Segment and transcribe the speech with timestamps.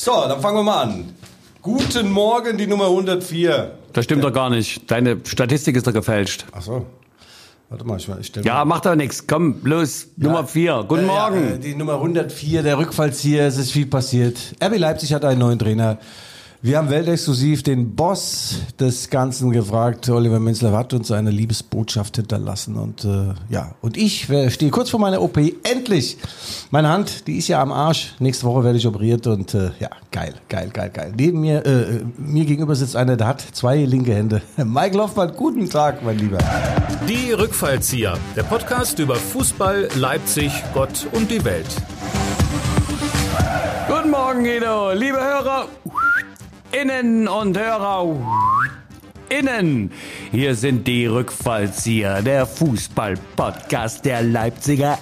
[0.00, 1.12] So, dann fangen wir mal an.
[1.60, 3.72] Guten Morgen, die Nummer 104.
[3.92, 4.88] Das stimmt doch gar nicht.
[4.88, 6.44] Deine Statistik ist doch gefälscht.
[6.52, 6.86] Ach so.
[7.68, 9.26] Warte mal, ich, ich stell Ja, macht doch nichts.
[9.26, 10.84] Komm, los, Nummer vier.
[10.86, 11.48] Guten Äh, Morgen.
[11.48, 14.38] Ja, äh, die Nummer 104, der Rückfallzieher, es ist viel passiert.
[14.62, 15.98] RB Leipzig hat einen neuen Trainer.
[16.60, 20.08] Wir haben weltexklusiv den Boss des Ganzen gefragt.
[20.08, 22.74] Oliver Minzler hat uns eine Liebesbotschaft hinterlassen.
[22.74, 25.36] Und äh, ja, und ich äh, stehe kurz vor meiner OP.
[25.62, 26.16] Endlich!
[26.72, 28.16] Meine Hand, die ist ja am Arsch.
[28.18, 31.12] Nächste Woche werde ich operiert und äh, ja, geil, geil, geil, geil.
[31.16, 34.42] Neben mir, äh, mir gegenüber sitzt einer, der hat zwei linke Hände.
[34.56, 36.38] Mike Hoffmann, guten Tag, mein Lieber.
[37.08, 41.68] Die Rückfallzieher, der Podcast über Fußball, Leipzig, Gott und die Welt.
[43.86, 44.92] Guten Morgen, Guido.
[44.92, 45.68] Liebe Hörer,
[46.70, 48.04] Innen und Hörer,
[49.28, 49.90] Innen.
[50.32, 54.98] Hier sind die Rückfallzieher, der Fußball-Podcast der Leipziger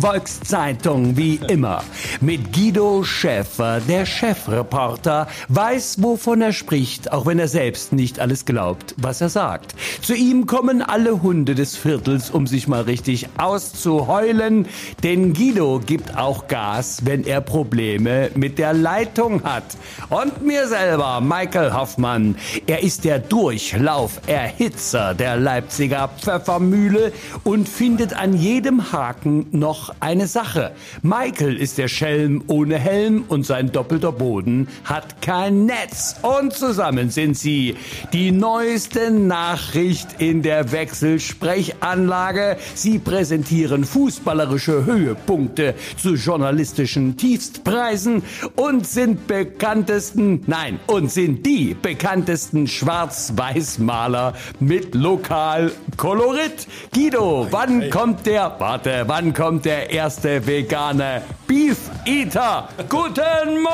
[0.00, 1.82] Volkszeitung, wie immer.
[2.20, 8.44] Mit Guido Schäfer, der Chefreporter, weiß, wovon er spricht, auch wenn er selbst nicht alles
[8.44, 9.74] glaubt, was er sagt.
[10.02, 14.66] Zu ihm kommen alle Hunde des Viertels, um sich mal richtig auszuheulen,
[15.02, 19.64] denn Guido gibt auch Gas, wenn er Probleme mit der Leitung hat.
[20.10, 27.12] Und mir selber, Michael Hoffmann, er ist der Durchlauferhitzer der Leipziger Pfeffermühle
[27.44, 30.72] und findet an jedem Haken noch eine Sache.
[31.02, 36.16] Michael ist der Schelm ohne Helm und sein doppelter Boden hat kein Netz.
[36.22, 37.76] Und zusammen sind sie
[38.12, 42.56] die neueste Nachricht in der Wechselsprechanlage.
[42.74, 48.24] Sie präsentieren fußballerische Höhepunkte zu journalistischen Tiefstpreisen
[48.56, 56.66] und sind bekanntesten, nein, und sind die bekanntesten Schwarz-Weiß-Maler mit Lokalkolorit.
[56.94, 62.68] Guido, wann kommt der, warte, wann kommt der erste vegane Beef Eater?
[62.88, 63.72] Guten Morgen!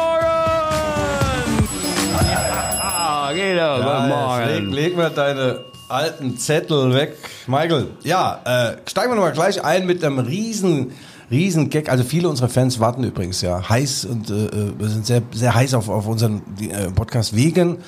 [2.31, 4.73] Ja, Guido, guten jetzt leg, Morgen.
[4.73, 7.17] leg mal deine alten Zettel weg.
[7.47, 10.93] Michael, ja, äh, steigen wir nochmal gleich ein mit einem riesen,
[11.31, 11.89] riesen Gag.
[11.89, 15.75] Also viele unserer Fans warten übrigens ja heiß und äh, äh, sind sehr, sehr heiß
[15.75, 17.79] auf, auf unseren äh, Podcast wegen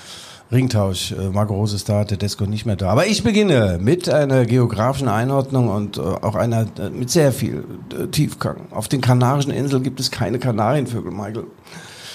[0.53, 1.13] Ringtausch.
[1.13, 2.91] Äh, Marco Rose ist da, Tedesco nicht mehr da.
[2.91, 7.65] Aber ich beginne mit einer geografischen Einordnung und äh, auch einer äh, mit sehr viel
[8.11, 8.67] Tiefgang.
[8.71, 11.45] Auf den Kanarischen Inseln gibt es keine Kanarienvögel, Michael.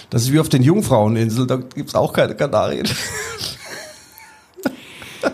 [0.10, 2.88] Das ist wie auf den Jungfraueninseln, da gibt's auch keine Kanarien.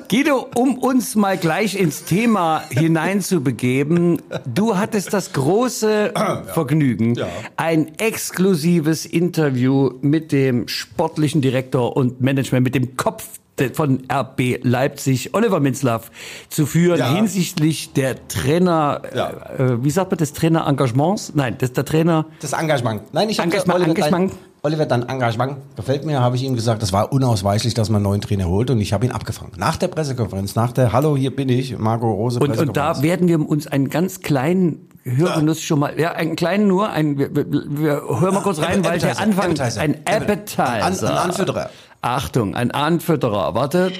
[0.09, 6.13] Guido, um uns mal gleich ins Thema hineinzubegeben, du hattest das große
[6.53, 7.27] Vergnügen, Ja.
[7.57, 13.27] ein exklusives Interview mit dem sportlichen Direktor und Management, mit dem Kopf
[13.73, 16.09] von RB Leipzig, Oliver Minzlaff,
[16.49, 17.13] zu führen Ja.
[17.13, 19.29] hinsichtlich der Trainer, Ja.
[19.57, 21.33] äh, wie sagt man das, Trainer-Engagements?
[21.35, 23.13] Nein, das der Trainer, Das Engagement.
[23.13, 24.33] Nein, ich habe Engagement, Engagement.
[24.63, 26.83] Oliver, dein Engagement gefällt mir, habe ich ihm gesagt.
[26.83, 29.53] Das war unausweichlich, dass man einen neuen Trainer holt und ich habe ihn abgefangen.
[29.57, 33.27] Nach der Pressekonferenz, nach der Hallo, hier bin ich, Marco Rose Und, und da werden
[33.27, 37.45] wir uns einen ganz kleinen Hörgenuss schon mal, ja, einen kleinen nur, ein, wir, wir,
[37.51, 39.81] wir hören mal kurz rein, weil der Anfang, Appetizer.
[39.81, 41.09] ein Ein, Appetizer.
[41.09, 41.69] ein Anfütterer.
[42.01, 43.55] Achtung, ein Anfütterer.
[43.55, 43.91] Warte.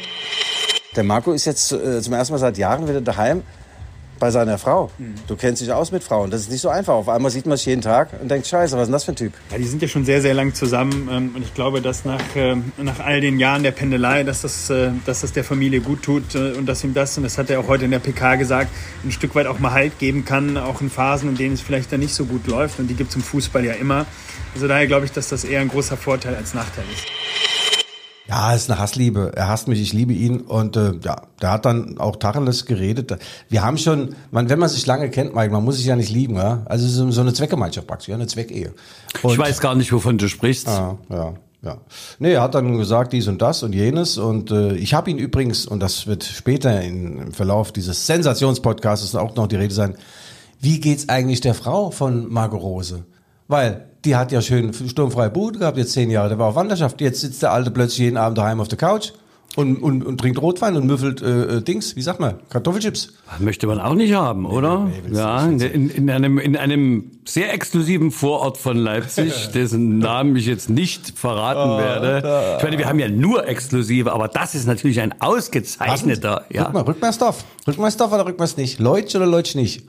[0.96, 3.42] Der Marco ist jetzt äh, zum ersten Mal seit Jahren wieder daheim
[4.22, 4.92] bei seiner Frau.
[5.00, 5.16] Mhm.
[5.28, 6.30] Du kennst dich aus mit Frauen.
[6.30, 6.94] Das ist nicht so einfach.
[6.94, 9.12] Auf einmal sieht man es jeden Tag und denkt, scheiße, was ist denn das für
[9.14, 9.34] ein Typ?
[9.52, 12.22] Ja, die sind ja schon sehr, sehr lang zusammen ähm, und ich glaube, dass nach,
[12.36, 16.04] ähm, nach all den Jahren der Pendelei, dass das, äh, dass das der Familie gut
[16.04, 18.36] tut äh, und dass ihm das, und das hat er auch heute in der PK
[18.36, 18.70] gesagt,
[19.04, 21.92] ein Stück weit auch mal Halt geben kann, auch in Phasen, in denen es vielleicht
[21.92, 24.06] dann nicht so gut läuft und die gibt es im Fußball ja immer.
[24.53, 27.08] Also daher glaube ich, dass das eher ein großer Vorteil als Nachteil ist.
[28.31, 29.34] Ja, es ist eine Hassliebe.
[29.36, 30.40] Er hasst mich, ich liebe ihn.
[30.40, 33.18] Und äh, ja, der hat dann auch Tacheles geredet.
[33.50, 36.09] Wir haben schon, man, wenn man sich lange kennt, Mike, man muss sich ja nicht
[36.12, 36.62] lieben, ja.
[36.66, 38.74] Also so, so eine Zweckgemeinschaft praktisch, ja, eine Zweckehe.
[39.22, 40.68] Und- Ich weiß gar nicht, wovon du sprichst.
[40.68, 41.78] Ja, ja, ja.
[42.20, 45.18] Nee, er hat dann gesagt dies und das und jenes und äh, ich habe ihn
[45.18, 49.96] übrigens, und das wird später in, im Verlauf dieses Sensationspodcasts auch noch die Rede sein,
[50.62, 53.03] wie geht's eigentlich der Frau von Margot Rose?
[53.52, 57.02] Weil die hat ja schön sturmfreie Bude gehabt, jetzt zehn Jahre, der war auf Wanderschaft,
[57.02, 59.12] jetzt sitzt der Alte plötzlich jeden Abend daheim auf der Couch
[59.58, 63.12] und, und, und trinkt Rotwein und müffelt äh, äh, Dings, wie sagt man, Kartoffelchips.
[63.40, 64.86] Möchte man auch nicht haben, oder?
[64.86, 70.38] nee, du ja, in, in, einem, in einem sehr exklusiven Vorort von Leipzig, dessen Namen
[70.38, 72.56] ich jetzt nicht verraten werde.
[72.58, 76.46] Ich meine, wir haben ja nur exklusive, aber das ist natürlich ein ausgezeichneter.
[76.50, 76.68] Ja.
[76.68, 76.84] Rück mal.
[76.84, 78.80] Rückmeisterstoff oder Rückmeist nicht?
[78.80, 79.84] Leutsch oder Leutsch nicht?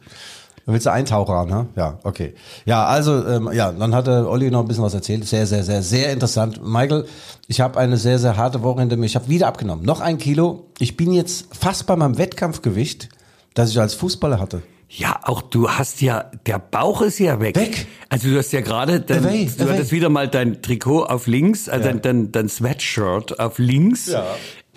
[0.67, 1.67] Willst du Eintaucher ne?
[1.75, 2.35] Ja, okay.
[2.67, 5.27] Ja, also, ähm, ja, dann hat der Olli noch ein bisschen was erzählt.
[5.27, 6.61] Sehr, sehr, sehr, sehr interessant.
[6.65, 7.07] Michael,
[7.49, 9.07] ich habe eine sehr, sehr harte Woche hinter mir.
[9.07, 9.85] Ich habe wieder abgenommen.
[9.85, 10.67] Noch ein Kilo.
[10.79, 13.09] Ich bin jetzt fast bei meinem Wettkampfgewicht,
[13.55, 14.63] das ich als Fußballer hatte.
[14.95, 17.57] Ja, auch du hast ja, der Bauch ist ja weg.
[17.57, 17.87] Weg?
[18.11, 19.49] Also du hast ja gerade, du away.
[19.59, 21.93] hattest wieder mal dein Trikot auf links, also Ja.
[21.95, 24.09] dein, dein, dein Sweatshirt auf links.
[24.09, 24.23] Ja.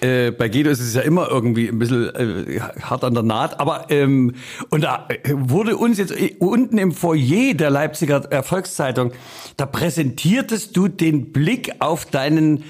[0.01, 3.59] Äh, bei Guido ist es ja immer irgendwie ein bisschen äh, hart an der Naht,
[3.61, 4.33] aber ähm,
[4.69, 9.13] und da äh, wurde uns jetzt äh, unten im Foyer der Leipziger Erfolgszeitung,
[9.55, 12.63] da präsentiertest du den Blick auf deinen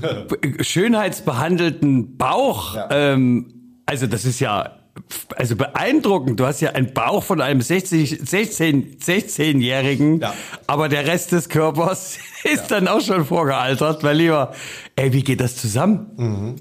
[0.00, 2.76] äh, schönheitsbehandelten Bauch.
[2.76, 2.88] Ja.
[2.92, 3.46] Ähm,
[3.86, 4.74] also das ist ja
[5.36, 6.38] also beeindruckend.
[6.40, 10.34] Du hast ja einen Bauch von einem 60, 16, 16-Jährigen, Ja.
[10.66, 14.52] aber der Rest des Körpers ist dann auch schon vorgealtert, weil lieber,
[14.96, 16.56] ey, wie geht das zusammen?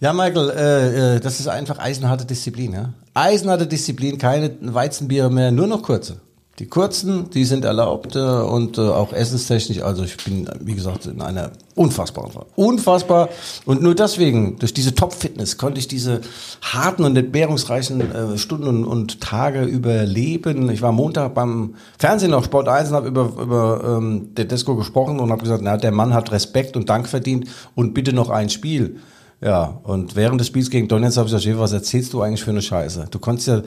[0.00, 2.72] Ja, Michael, äh, äh, das ist einfach eisenharte Disziplin.
[2.72, 2.92] Ja?
[3.14, 6.20] Eisenharte Disziplin, keine Weizenbiere mehr, nur noch kurze.
[6.58, 9.82] Die kurzen, die sind erlaubt äh, und äh, auch essenstechnisch.
[9.82, 12.46] Also ich bin, wie gesagt, in einer unfassbaren Form.
[12.56, 13.28] Unfassbar.
[13.66, 16.22] Und nur deswegen, durch diese Top-Fitness, konnte ich diese
[16.62, 20.70] harten und entbehrungsreichen äh, Stunden und, und Tage überleben.
[20.70, 25.20] Ich war Montag beim Fernsehen auf Sport 1 und habe über, über ähm, Tedesco gesprochen
[25.20, 28.48] und habe gesagt, na, der Mann hat Respekt und Dank verdient und bitte noch ein
[28.48, 28.98] Spiel.
[29.40, 32.50] Ja, und während des Spiels gegen Donetsk habe ich gesagt, was erzählst du eigentlich für
[32.50, 33.06] eine Scheiße?
[33.10, 33.62] Du konntest ja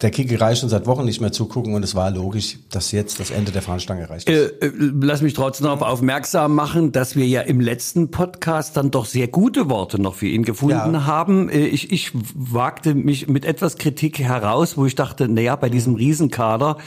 [0.00, 3.30] der Kickerei schon seit Wochen nicht mehr zugucken und es war logisch, dass jetzt das
[3.30, 4.62] Ende der Fahnenstange erreicht ist.
[4.62, 8.90] Äh, äh, lass mich trotzdem darauf aufmerksam machen, dass wir ja im letzten Podcast dann
[8.90, 11.06] doch sehr gute Worte noch für ihn gefunden Ja.
[11.06, 11.48] haben.
[11.48, 15.94] Äh, Ich, ich wagte mich mit etwas Kritik heraus, wo ich dachte, naja, bei diesem
[15.94, 16.78] Riesenkader,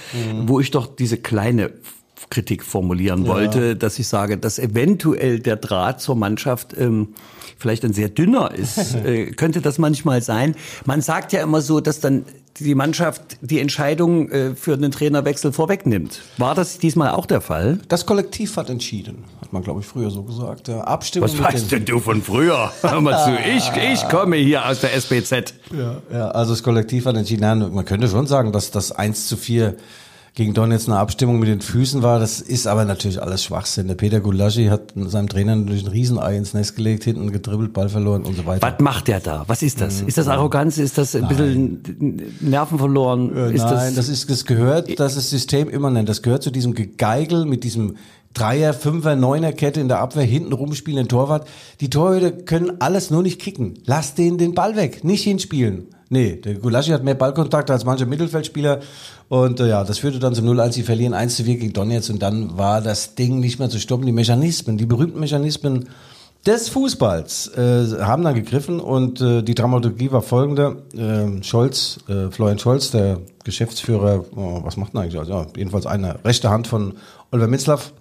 [0.46, 1.72] wo ich doch diese kleine
[2.30, 7.10] Kritik formulieren wollte, dass ich sage, dass eventuell der Draht zur Mannschaft ähm,
[7.58, 8.96] vielleicht ein sehr dünner ist.
[9.06, 10.56] äh, könnte das manchmal sein?
[10.86, 12.26] Man sagt ja immer so, dass dann
[12.60, 16.22] die Mannschaft die Entscheidung äh, für den Trainerwechsel vorwegnimmt.
[16.38, 17.80] War das diesmal auch der Fall?
[17.90, 20.70] Das Kollektiv hat entschieden, hat man, glaube ich, früher so gesagt.
[20.70, 22.72] Ja, Abstimmung Was weißt den- denn du von früher?
[22.82, 25.54] Hör mal zu, ich, ich komme hier aus der SBZ.
[25.78, 29.28] Ja, ja, also das Kollektiv hat entschieden, nein, man könnte schon sagen, dass das 1
[29.28, 29.76] zu 4
[30.36, 32.20] gegen Donetsk eine Abstimmung mit den Füßen war.
[32.20, 33.88] Das ist aber natürlich alles Schwachsinn.
[33.88, 37.88] Der Peter Gulaschi hat seinem Trainer natürlich ein Riesenei ins Nest gelegt, hinten gedribbelt, Ball
[37.88, 38.62] verloren und so weiter.
[38.62, 39.46] Was macht der da?
[39.48, 40.02] Was ist das?
[40.02, 40.78] Ist das Arroganz?
[40.78, 43.30] Ist das ein bisschen Nerven verloren?
[43.36, 46.10] Äh, Nein, das, ist, das gehört, das ist System immanent.
[46.10, 47.96] Das gehört zu diesem Gegeigel mit diesem
[48.34, 51.48] Dreier, Fünfer, Neuner Kette in der Abwehr, hinten rumspielen, Torwart.
[51.80, 53.76] Die Torhüter können alles nur nicht kicken.
[53.86, 55.88] Lass den den Ball weg, nicht hinspielen.
[56.16, 58.80] Nee, der Gulaschi hat mehr Ballkontakt als manche Mittelfeldspieler.
[59.28, 60.72] Und äh, ja, das führte dann zum 0-1.
[60.72, 63.80] Sie verlieren 1 zu 4 gegen Donetsk und dann war das Ding nicht mehr zu
[63.80, 64.06] stoppen.
[64.06, 65.90] Die Mechanismen, die berühmten Mechanismen
[66.46, 70.84] des Fußballs äh, haben dann gegriffen und äh, die Dramaturgie war folgende.
[70.96, 75.20] Äh, Scholz, äh, Florian Scholz, der Geschäftsführer, oh, was macht er eigentlich?
[75.20, 76.94] Also, ja, jedenfalls eine rechte Hand von
[77.30, 77.92] Oliver Minzlaff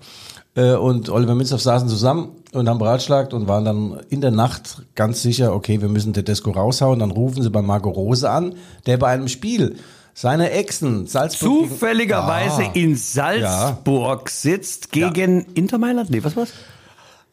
[0.57, 4.83] äh, und Oliver Minzlaff saßen zusammen und haben beratschlagt und waren dann in der Nacht
[4.95, 6.99] ganz sicher, okay, wir müssen Tedesco raushauen.
[7.01, 8.55] Dann rufen sie bei Marco Rose an,
[8.87, 9.77] der bei einem Spiel
[10.17, 12.71] seine Exen Salzburg gegen- Zufälligerweise Ja.
[12.75, 16.11] in Salzburg sitzt gegen Inter Mailand?
[16.11, 16.51] Nee, was war's?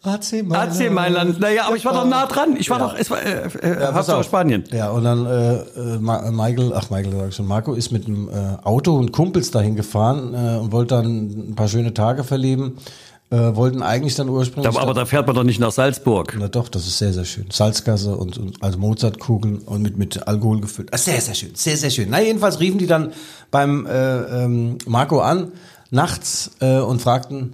[0.03, 0.71] AC Mailand.
[0.81, 1.39] AC Mailand.
[1.39, 2.55] Naja, aber ich war doch nah dran.
[2.57, 2.87] Ich war Ja.
[2.87, 4.25] doch, es war, äh, äh, Ja, auf.
[4.25, 4.63] Spanien.
[4.71, 8.07] Ja, und dann äh, äh, Ma- Michael, ach Michael sag ich schon, Marco ist mit
[8.07, 8.31] dem äh,
[8.63, 12.77] Auto und Kumpels dahin gefahren äh, und wollte dann ein paar schöne Tage verleben.
[13.31, 14.67] Äh, wollten eigentlich dann ursprünglich.
[14.67, 16.35] Aber, aber da fährt man doch nicht nach Salzburg.
[16.37, 17.45] na doch, das ist sehr, sehr schön.
[17.49, 20.89] Salzgasse und, und also Mozartkugeln und mit, mit Alkohol gefüllt.
[20.91, 22.09] Ah, sehr, sehr schön, sehr, sehr schön.
[22.09, 23.13] Na, jedenfalls riefen die dann
[23.49, 25.53] beim äh, ähm, Marco an,
[25.91, 27.53] nachts, äh, und fragten,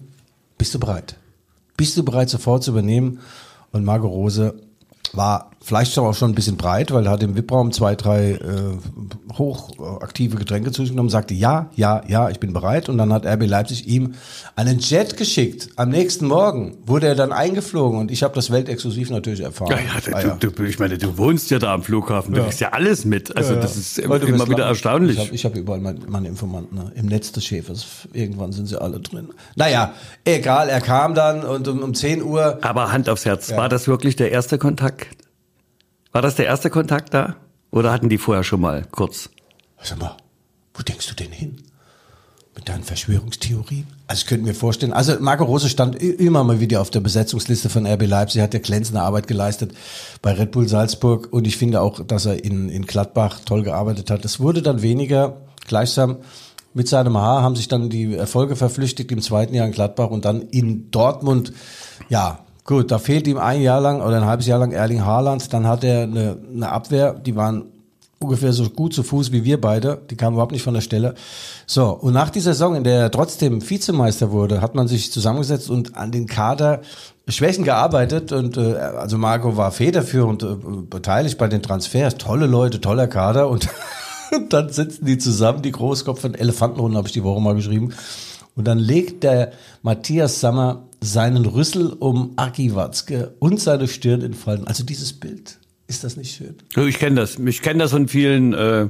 [0.57, 1.15] bist du bereit?
[1.77, 3.19] Bist du bereit, sofort zu übernehmen?
[3.71, 4.55] Und Marco Rose
[5.13, 9.37] war vielleicht auch schon ein bisschen breit, weil er hat im VIP-Raum zwei, drei äh,
[9.37, 12.87] hochaktive Getränke zu sich genommen, sagte ja, ja, ja, ich bin bereit.
[12.87, 14.13] Und dann hat RB Leipzig ihm
[14.55, 15.69] einen Jet geschickt.
[15.75, 19.71] Am nächsten Morgen wurde er dann eingeflogen und ich habe das weltexklusiv natürlich erfahren.
[19.71, 22.61] Ja, ja, Ah, du, du, ich meine, du wohnst ja da am Flughafen, du kriegst
[22.61, 23.35] ja alles mit.
[23.35, 25.17] Also das ist immer, du immer wieder erstaunlich.
[25.33, 26.93] Ich habe hab überall meine, meine Informanten ne?
[26.95, 27.85] im Netz des Schäfers.
[28.13, 29.29] Irgendwann sind sie alle drin.
[29.57, 29.93] Naja,
[30.23, 33.89] egal, er kam dann und um, um 10 Uhr Aber Hand aufs Herz, war das
[33.89, 35.07] wirklich der erste Kontakt?
[36.17, 37.35] War das der erste Kontakt da?
[37.69, 39.29] Oder hatten die vorher schon mal kurz?
[39.83, 40.17] Sag mal,
[40.73, 41.61] wo denkst du denn hin?
[42.55, 43.85] Mit deinen Verschwörungstheorien?
[44.07, 47.69] Also ich könnte mir vorstellen, also Marco Rose stand immer mal wieder auf der Besetzungsliste
[47.69, 49.75] von RB Leipzig, hat ja glänzende Arbeit geleistet
[50.23, 54.09] bei Red Bull Salzburg und ich finde auch, dass er in, in Gladbach toll gearbeitet
[54.09, 54.25] hat.
[54.25, 56.17] Es wurde dann weniger, gleichsam
[56.73, 60.25] mit seinem Haar haben sich dann die Erfolge verflüchtigt im zweiten Jahr in Gladbach und
[60.25, 61.53] dann in Dortmund,
[62.09, 65.51] ja, gut, da fehlt ihm ein Jahr lang oder ein halbes Jahr lang Erling Haaland,
[65.51, 67.65] dann hat er eine, eine Abwehr, die waren
[68.19, 70.01] ungefähr so gut zu Fuß wie wir beide.
[70.09, 71.15] Die kamen überhaupt nicht von der Stelle.
[71.65, 75.69] So, und nach dieser Saison, in der er trotzdem Vizemeister wurde, hat man sich zusammengesetzt
[75.69, 76.81] und an den Kader
[77.29, 80.55] Schwächen gearbeitet und äh, also Marco war federführend äh,
[80.89, 82.15] beteiligt bei den Transfers.
[82.17, 83.67] Tolle Leute, toller Kader und
[84.49, 87.93] dann sitzen die zusammen, die Großkopf von Elefantenrunden, habe ich die Woche mal geschrieben.
[88.55, 89.51] Und dann legt der
[89.83, 94.67] Matthias Sammer seinen Rüssel um Aki Watzke und seine Stirn in Falten.
[94.67, 95.59] Also dieses Bild.
[95.87, 96.55] Ist das nicht schön?
[96.87, 97.39] Ich kenne das.
[97.39, 98.89] Ich kenne das von vielen äh,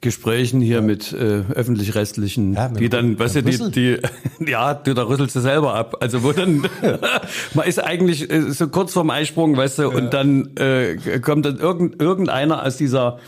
[0.00, 3.98] Gesprächen hier mit äh, öffentlich-rechtlichen, Ja, die dann, weißt du, die, die,
[4.50, 5.96] ja, du, da rüsselst du selber ab.
[6.00, 6.66] Also wo dann,
[7.54, 11.58] man ist eigentlich äh, so kurz vorm Eisprung, weißt du, und dann äh, kommt dann
[11.58, 13.18] irgend, irgendeiner aus dieser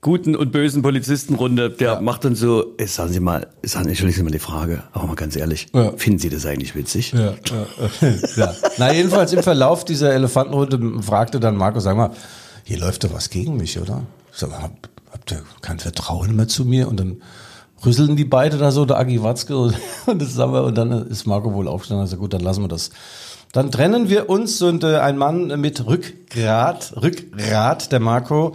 [0.00, 4.22] guten und bösen Polizistenrunde, der macht dann so, äh, sagen Sie mal, sagen, entschuldigen Sie
[4.22, 5.92] mal die Frage, aber mal ganz ehrlich, Ja.
[5.96, 7.12] finden Sie das eigentlich witzig?
[7.12, 7.34] Ja,
[8.00, 8.54] ja, ja.
[8.78, 12.10] Na, jedenfalls im Verlauf dieser Elefantenrunde fragte dann Marco, sag mal,
[12.64, 14.02] hier läuft doch was gegen mich, oder?
[14.32, 14.72] Ich sag, hab,
[15.10, 16.88] habt ihr kein Vertrauen mehr zu mir?
[16.88, 17.22] Und dann
[17.84, 19.74] rüsseln die beide da so, der Agi Watzke und,
[20.06, 22.68] und das Sammer, und dann ist Marco wohl aufgestanden und sagt, gut, dann lassen wir
[22.68, 22.90] das.
[23.52, 28.54] Dann trennen wir uns und äh, ein Mann mit Rückgrat, Rückgrat, der Marco.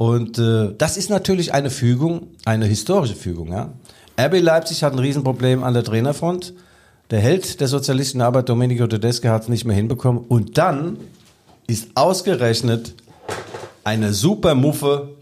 [0.00, 3.52] Und äh, das ist natürlich eine Fügung, eine historische Fügung.
[3.52, 3.74] Ja?
[4.18, 6.54] RB Leipzig hat ein Riesenproblem an der Trainerfront.
[7.10, 10.24] Der Held der sozialistischen Arbeit, Domenico Tedeschi, hat es nicht mehr hinbekommen.
[10.26, 10.96] Und dann
[11.66, 12.94] ist ausgerechnet
[13.84, 15.16] eine Supermuffe,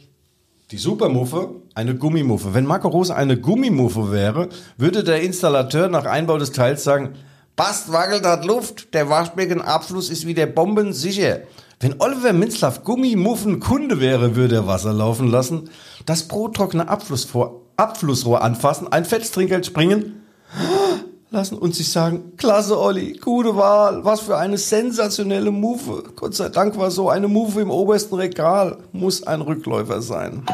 [0.70, 2.54] die Supermuffe, eine Gummimuffe.
[2.54, 7.16] Wenn Marco Rose eine Gummimuffe wäre, würde der Installateur nach Einbau des Teils sagen,
[7.56, 11.40] passt, wackelt hat Luft, der Waschbeckenabfluss ist wieder bombensicher.
[11.80, 15.70] Wenn Oliver Minzlaff Gummimuffen Kunde wäre, würde er Wasser laufen lassen,
[16.06, 20.22] das brottrockene Abflussrohr, Abflussrohr anfassen, ein Fettstrinkgeld springen,
[21.30, 26.02] lassen und sich sagen, klasse Olli, gute Wahl, was für eine sensationelle Move.
[26.16, 30.44] Gott sei Dank war so eine Move im obersten Regal, muss ein Rückläufer sein.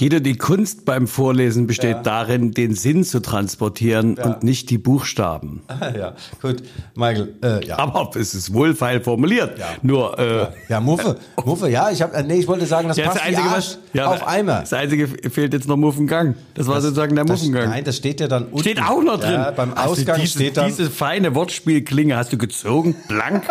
[0.00, 5.60] Guido, die Kunst beim Vorlesen besteht darin, den Sinn zu transportieren und nicht die Buchstaben.
[5.94, 6.62] ja, gut,
[6.94, 7.78] Michael, äh, ja.
[7.78, 9.60] Aber es ist wohlfeil formuliert.
[9.82, 13.28] Nur, äh, Ja, Muffe, Muffe, ja, ich habe, nee, ich wollte sagen, das ja, passt
[13.28, 14.60] wie Arsch auf Eimer.
[14.60, 16.34] Das einzige fehlt jetzt noch Muffengang.
[16.54, 17.68] Das war sozusagen der Das, Muffengang.
[17.68, 18.60] nein, das steht ja dann unten.
[18.60, 19.34] Steht auch noch drin.
[19.34, 23.44] Ja, beim Hast Ausgang diese, steht dann, Diese feine Wortspielklinge hast du gezogen, blank.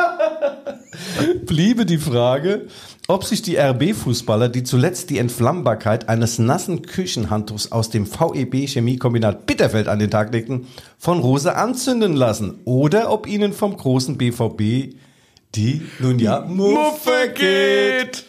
[1.46, 2.66] bliebe die Frage,
[3.10, 9.88] ob sich die RB-Fußballer, die zuletzt die Entflammbarkeit eines nassen Küchenhandtuchs aus dem VEB-Chemiekombinat Bitterfeld
[9.88, 10.68] an den Tag legten,
[11.00, 14.94] von Rose anzünden lassen oder ob ihnen vom großen BVB
[15.56, 18.26] die, nun ja, Muffe geht.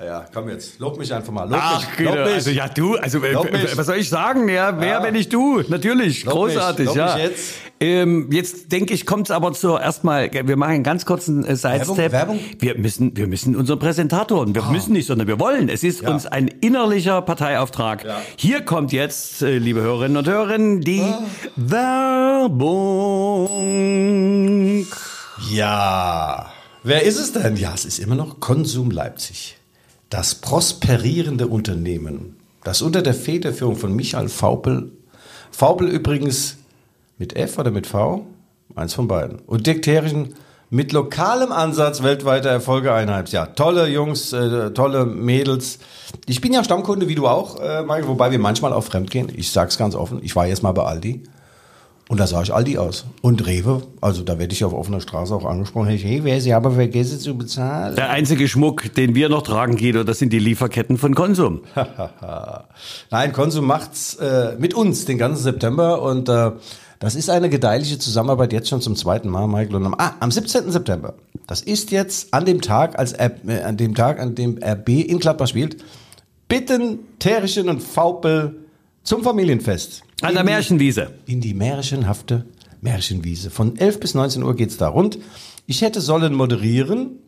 [0.00, 2.34] Ja, komm jetzt, lob mich einfach mal, lob Ach, mich, lob mich.
[2.34, 3.76] also ja, du, also äh, mich.
[3.76, 4.48] was soll ich sagen?
[4.48, 5.02] Ja, wer, Ja.
[5.02, 5.60] wenn nicht du?
[5.66, 7.14] Natürlich, Lob mich, großartig, lob ja.
[7.16, 7.54] mich jetzt.
[7.80, 11.56] Ähm, jetzt denke ich, kommt es aber zur erstmal, wir machen einen ganz kurzen äh,
[11.56, 12.12] Sidestep.
[12.12, 12.38] Werbung?
[12.60, 15.68] Wir müssen, wir müssen unseren Präsentatoren, wir müssen nicht, sondern wir wollen.
[15.68, 16.10] Es ist Ja.
[16.10, 18.04] uns ein innerlicher Parteiauftrag.
[18.04, 18.20] Ja.
[18.36, 21.02] Hier kommt jetzt, äh, liebe Hörerinnen und Hörer, die
[23.48, 24.86] Werbung.
[25.50, 26.52] Ja,
[26.84, 27.56] wer ist es denn?
[27.56, 29.57] Ja, es ist immer noch Konsum Leipzig.
[30.10, 34.92] Das prosperierende Unternehmen, das unter der Federführung von Michael Faupel,
[35.50, 36.56] Faupel übrigens
[37.18, 38.26] mit F oder mit V?
[38.74, 39.40] Eins von beiden.
[39.40, 40.34] Und Terrichen
[40.70, 43.32] mit lokalem Ansatz weltweiter Erfolge einheimst.
[43.32, 45.78] Ja, tolle Jungs, äh, tolle Mädels.
[46.26, 49.30] Ich bin ja Stammkunde, wie du auch, äh, Michael, wobei wir manchmal auch fremd gehen.
[49.34, 50.20] Ich sag's ganz offen.
[50.22, 51.22] Ich war jetzt mal bei Aldi.
[52.08, 53.04] Und da sah ich Aldi aus.
[53.20, 55.88] Und Rewe, also da werde ich auf offener Straße auch angesprochen.
[55.88, 57.96] Hey, wer sie aber vergessen zu bezahlen.
[57.96, 61.60] Der einzige Schmuck, den wir noch tragen, Guido, das sind die Lieferketten von Konsum.
[63.10, 66.52] Nein, Konsum macht's äh, mit uns den ganzen September und äh,
[66.98, 69.76] das ist eine gedeihliche Zusammenarbeit jetzt schon zum zweiten Mal, Michael.
[69.76, 70.70] Und am, ah, am 17.
[70.72, 71.14] September,
[71.46, 74.88] das ist jetzt an dem Tag, als R, äh, an dem Tag, an dem RB
[74.88, 75.84] in Gladbach spielt,
[76.48, 78.67] bitten Terrichen und Faupel
[79.08, 80.02] zum Familienfest.
[80.20, 81.14] An der Märchenwiese.
[81.24, 82.44] in die märchenhafte
[82.82, 83.48] Märchenwiese.
[83.48, 85.18] Von 11 bis 19 Uhr geht's da rund.
[85.64, 87.18] Ich hätte sollen moderieren.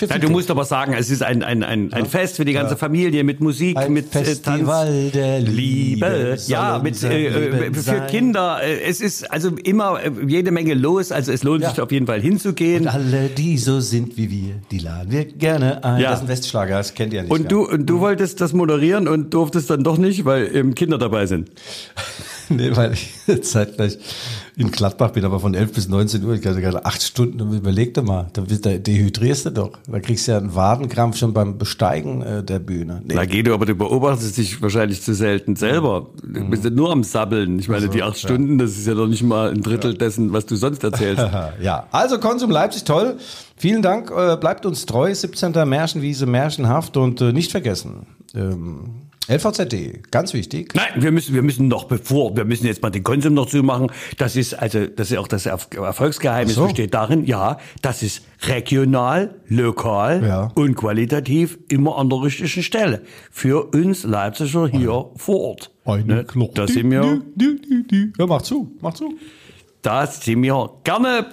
[0.00, 2.76] Ja, du musst aber sagen, es ist ein, ein, ein, ein Fest für die ganze
[2.76, 5.12] Familie mit Musik, Ein mit äh, Festival Tanz.
[5.12, 8.06] der Liebe ja, mit äh, äh, für sein.
[8.08, 8.58] Kinder.
[8.60, 11.12] Äh, es ist also immer äh, jede Menge los.
[11.12, 11.70] Also es lohnt Ja.
[11.70, 12.82] sich auf jeden Fall hinzugehen.
[12.82, 16.00] Und alle, die so sind wie wir, die laden wir gerne ein.
[16.00, 16.10] Ja.
[16.10, 17.30] Das ist ein Westschlager, das kennt ihr nicht.
[17.30, 17.48] Und ja.
[17.48, 21.26] du, und du wolltest das moderieren und durftest dann doch nicht, weil ähm, Kinder dabei
[21.26, 21.50] sind.
[22.48, 23.10] nee, weil ich
[23.42, 23.98] zeitgleich
[24.56, 27.52] in Gladbach bin, aber von 11 bis 19 Uhr, ich hatte gerade acht Stunden, und
[27.52, 29.72] überleg dir mal, da, da dehydrierst du doch.
[29.88, 33.02] Da kriegst du ja einen Wadenkrampf schon beim Besteigen äh, der Bühne.
[33.04, 33.14] Nee.
[33.16, 36.08] Na Guido, aber du beobachtest dich wahrscheinlich zu selten selber.
[36.22, 37.58] Du bist ja nur am Sabbeln.
[37.58, 40.46] Ich meine, die acht Stunden, das ist ja doch nicht mal ein Drittel dessen, was
[40.46, 41.24] du sonst erzählst.
[41.60, 43.16] Ja, also Konsum Leipzig, toll.
[43.56, 45.14] Vielen Dank, äh, bleibt uns treu.
[45.14, 45.52] 17.
[45.68, 48.06] Märchenwiese, Märchenhaft und äh, nicht vergessen.
[48.34, 50.74] Ähm, LVZ.de, ganz wichtig.
[50.74, 53.90] Nein, wir müssen, wir müssen noch bevor, wir müssen jetzt mal den Konsum noch zumachen.
[54.18, 56.64] Das ist also, das ist auch das Erfolgsgeheimnis so.
[56.64, 60.52] besteht darin, ja, das ist regional, lokal Ja.
[60.54, 63.02] und qualitativ immer an der richtigen Stelle.
[63.30, 65.70] Für uns Leipziger hier vor Ort.
[66.04, 66.26] Ne?
[66.54, 67.22] Da sind wir,
[68.18, 69.14] Ja, mach zu, mach zu.
[69.80, 71.26] da sind wir gerne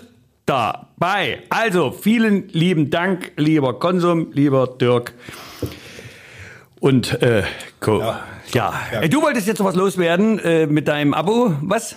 [0.46, 1.40] dabei.
[1.50, 5.14] Also, vielen lieben Dank, lieber Konsum, lieber Dirk.
[6.82, 7.44] Und, äh,
[7.80, 8.04] Co.
[8.54, 8.74] Ja.
[8.92, 11.54] Äh, Du wolltest jetzt noch was loswerden äh, mit deinem Abo.
[11.62, 11.96] Was?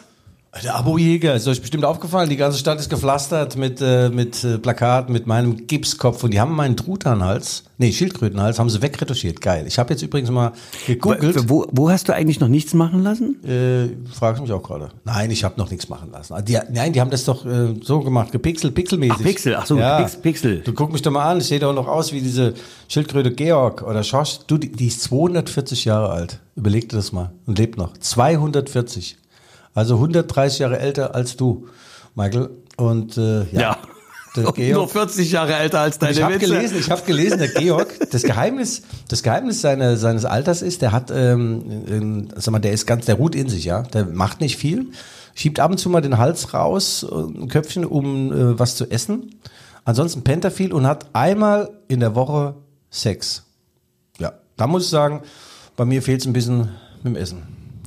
[0.62, 4.58] Der Abojäger, ist euch bestimmt aufgefallen, die ganze Stadt ist gepflastert mit, äh, mit äh,
[4.58, 9.40] Plakaten, mit meinem Gipskopf und die haben meinen Truthahnhals, nee, Schildkrötenhals, haben sie wegretuschiert.
[9.40, 9.64] Geil.
[9.66, 10.52] Ich habe jetzt übrigens mal
[10.86, 11.48] gegoogelt.
[11.48, 13.42] Wo, wo hast du eigentlich noch nichts machen lassen?
[13.44, 14.90] Äh, fragst mich auch gerade.
[15.04, 16.34] Nein, ich habe noch nichts machen lassen.
[16.44, 19.16] Die, nein, die haben das doch äh, so gemacht, gepixelt, pixelmäßig.
[19.18, 20.60] Ach, Pixel, ach so, Pix- Pixel.
[20.60, 22.54] Du guck mich doch mal an, ich sehe doch noch aus wie diese
[22.88, 24.38] Schildkröte Georg oder Schorsch.
[24.46, 26.38] Du, die, die ist 240 Jahre alt.
[26.54, 27.96] Überleg dir das mal und lebt noch.
[27.98, 29.16] 240.
[29.74, 31.66] Also 130 Jahre älter als du,
[32.14, 32.50] Michael.
[32.76, 33.76] Und äh, ja,
[34.36, 34.90] der Nur Georg.
[34.90, 36.46] 40 Jahre älter als deine Ich habe Witze.
[36.46, 40.92] gelesen, ich habe gelesen, der Georg, das Geheimnis, das Geheimnis seine, seines Alters ist, der
[40.92, 44.40] hat, ähm, ähm, sag mal, der ist ganz, der ruht in sich, ja, der macht
[44.40, 44.90] nicht viel,
[45.34, 48.90] schiebt ab und zu mal den Hals raus, äh, ein Köpfchen, um äh, was zu
[48.90, 49.36] essen.
[49.84, 52.54] Ansonsten pennt er viel und hat einmal in der Woche
[52.90, 53.42] Sex.
[54.18, 55.22] Ja, da muss ich sagen,
[55.76, 56.70] bei mir fehlt es ein bisschen
[57.02, 57.42] mit dem Essen.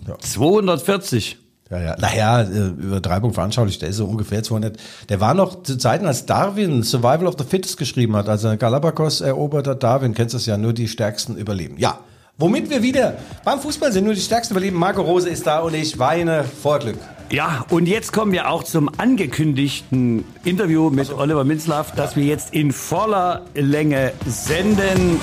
[0.08, 0.18] Ja.
[0.20, 1.38] 240.
[1.70, 1.96] Ja, ja.
[1.98, 4.78] Naja, äh, Übertreibung veranschaulicht, der ist so ungefähr 200.
[5.10, 8.58] Der war noch zu Zeiten, als Darwin Survival of the Fittest geschrieben hat, als er
[8.58, 9.84] Galapagos erobert hat.
[9.84, 11.78] Darwin, kennst du es ja, nur die Stärksten überleben.
[11.78, 12.00] Ja,
[12.38, 14.78] womit wir wieder beim Fußball sind, nur die Stärksten überleben.
[14.78, 16.98] Marco Rose ist da und ich weine vor Glück.
[17.30, 22.54] Ja, und jetzt kommen wir auch zum angekündigten Interview mit Oliver Minzlaff, das wir jetzt
[22.54, 25.20] in voller Länge senden.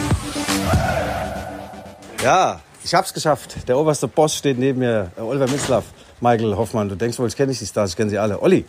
[2.22, 3.56] Ja, ich hab's geschafft.
[3.68, 5.84] Der oberste Boss steht neben mir, äh, Oliver Mitzlaff,
[6.24, 6.88] Michael Hoffmann.
[6.88, 8.40] Du denkst wohl, ich kenne nicht die Stars, ich kenne sie alle.
[8.40, 8.64] Olli,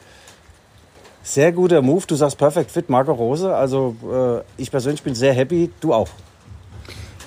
[1.23, 2.03] sehr guter Move.
[2.05, 3.55] Du sagst perfekt fit, Marco Rose.
[3.55, 6.09] Also äh, ich persönlich bin sehr happy, du auch.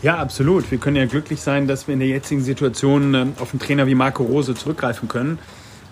[0.02, 0.70] Ja, absolut.
[0.70, 3.86] Wir können ja glücklich sein, dass wir in der jetzigen Situation ähm, auf einen Trainer
[3.88, 5.38] wie Marco Rose zurückgreifen können.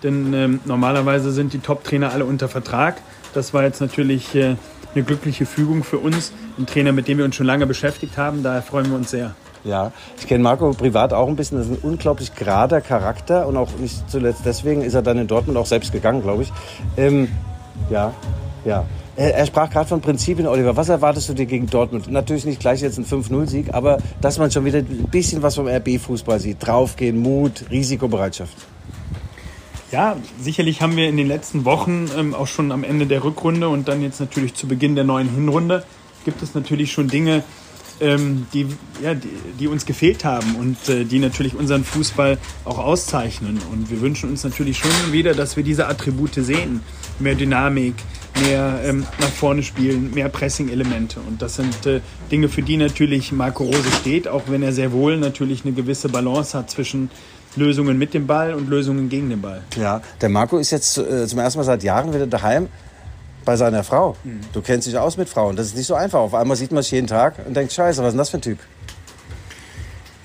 [0.03, 3.01] Denn ähm, normalerweise sind die Top-Trainer alle unter Vertrag.
[3.33, 4.55] Das war jetzt natürlich äh,
[4.93, 6.31] eine glückliche Fügung für uns.
[6.57, 8.43] Ein Trainer, mit dem wir uns schon lange beschäftigt haben.
[8.43, 9.35] Daher freuen wir uns sehr.
[9.63, 11.57] Ja, ich kenne Marco privat auch ein bisschen.
[11.57, 15.27] Das ist ein unglaublich gerader Charakter und auch nicht zuletzt deswegen ist er dann in
[15.27, 16.53] Dortmund auch selbst gegangen, glaube ich.
[16.95, 17.29] Ähm,
[17.89, 18.13] ja,
[18.65, 18.85] ja.
[19.15, 20.75] Er, er sprach gerade von Prinzipien, Oliver.
[20.77, 22.09] Was erwartest du dir gegen Dortmund?
[22.09, 25.67] Natürlich nicht gleich jetzt ein 5-0-Sieg, aber dass man schon wieder ein bisschen was vom
[25.67, 26.57] RB-Fußball sieht.
[26.59, 28.55] Draufgehen, Mut, Risikobereitschaft.
[29.91, 33.69] Ja, sicherlich haben wir in den letzten Wochen, ähm, auch schon am Ende der Rückrunde
[33.69, 35.83] und dann jetzt natürlich zu Beginn der neuen Hinrunde,
[36.25, 37.43] gibt es natürlich schon Dinge,
[37.99, 38.67] ähm, die,
[39.03, 39.29] ja, die,
[39.59, 43.59] die uns gefehlt haben und äh, die natürlich unseren Fußball auch auszeichnen.
[43.71, 46.81] Und wir wünschen uns natürlich schon wieder, dass wir diese Attribute sehen.
[47.19, 47.95] Mehr Dynamik,
[48.41, 51.19] mehr ähm, nach vorne spielen, mehr Pressing-Elemente.
[51.27, 54.91] Und das sind äh, Dinge, für die natürlich Marco Rose steht, auch wenn er sehr
[54.91, 57.09] wohl natürlich eine gewisse Balance hat zwischen
[57.55, 59.63] Lösungen mit dem Ball und Lösungen gegen den Ball.
[59.75, 62.67] Ja, der Marco ist jetzt äh, zum ersten Mal seit Jahren wieder daheim
[63.47, 64.17] bei seiner Frau.
[64.51, 65.55] Du kennst dich aus mit Frauen.
[65.55, 66.19] Das ist nicht so einfach.
[66.19, 68.37] Auf einmal sieht man sich jeden Tag und denkt, scheiße, was ist denn das für
[68.37, 68.59] ein Typ?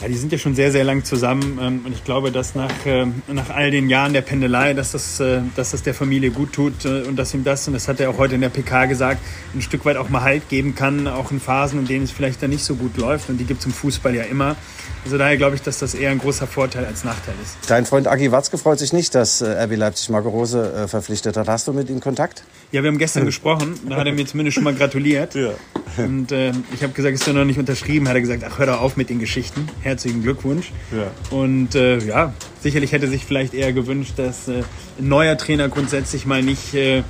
[0.00, 2.72] Ja, die sind ja schon sehr, sehr lang zusammen ähm, und ich glaube, dass nach,
[2.84, 6.52] ähm, nach all den Jahren der Pendelei, dass das, äh, dass das der Familie gut
[6.52, 8.86] tut äh, und dass ihm das, und das hat er auch heute in der PK
[8.86, 9.20] gesagt,
[9.54, 12.42] ein Stück weit auch mal Halt geben kann, auch in Phasen, in denen es vielleicht
[12.42, 14.56] dann nicht so gut läuft und die gibt es im Fußball ja immer.
[15.04, 17.56] Also daher glaube ich, dass das eher ein großer Vorteil als Nachteil ist.
[17.68, 21.36] Dein Freund Agi Watzke freut sich nicht, dass äh, RB Leipzig Marco Rose äh, verpflichtet
[21.36, 21.48] hat.
[21.48, 22.44] Hast du mit ihm Kontakt?
[22.70, 25.34] Ja, wir haben gestern gesprochen, da hat er mir zumindest schon mal gratuliert.
[25.34, 25.50] Ja.
[25.96, 28.66] Und äh, ich habe gesagt, ist ja noch nicht unterschrieben, hat er gesagt, ach hör
[28.66, 29.68] doch auf mit den Geschichten.
[29.82, 30.72] Herzlichen Glückwunsch.
[30.92, 31.10] Ja.
[31.36, 34.62] Und äh, ja, sicherlich hätte sich vielleicht eher gewünscht, dass äh,
[34.98, 37.02] ein neuer Trainer grundsätzlich mal nicht äh,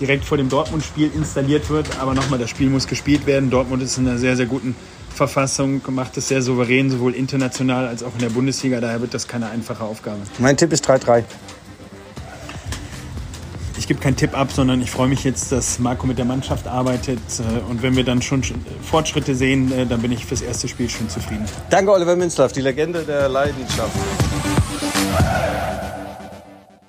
[0.00, 2.00] direkt vor dem Dortmund-Spiel installiert wird.
[2.00, 3.50] Aber nochmal, das Spiel muss gespielt werden.
[3.50, 4.74] Dortmund ist in einer sehr, sehr guten
[5.18, 8.80] Verfassung, macht es sehr souverän, sowohl international als auch in der Bundesliga.
[8.80, 10.20] Daher wird das keine einfache Aufgabe.
[10.38, 11.24] Mein Tipp ist 3-3.
[13.76, 16.68] Ich gebe keinen Tipp ab, sondern ich freue mich jetzt, dass Marco mit der Mannschaft
[16.68, 17.18] arbeitet.
[17.40, 18.42] äh, Und wenn wir dann schon
[18.82, 21.44] Fortschritte sehen, äh, dann bin ich fürs erste Spiel schon zufrieden.
[21.70, 23.96] Danke, Oliver Minzlaff, die Legende der Leidenschaft.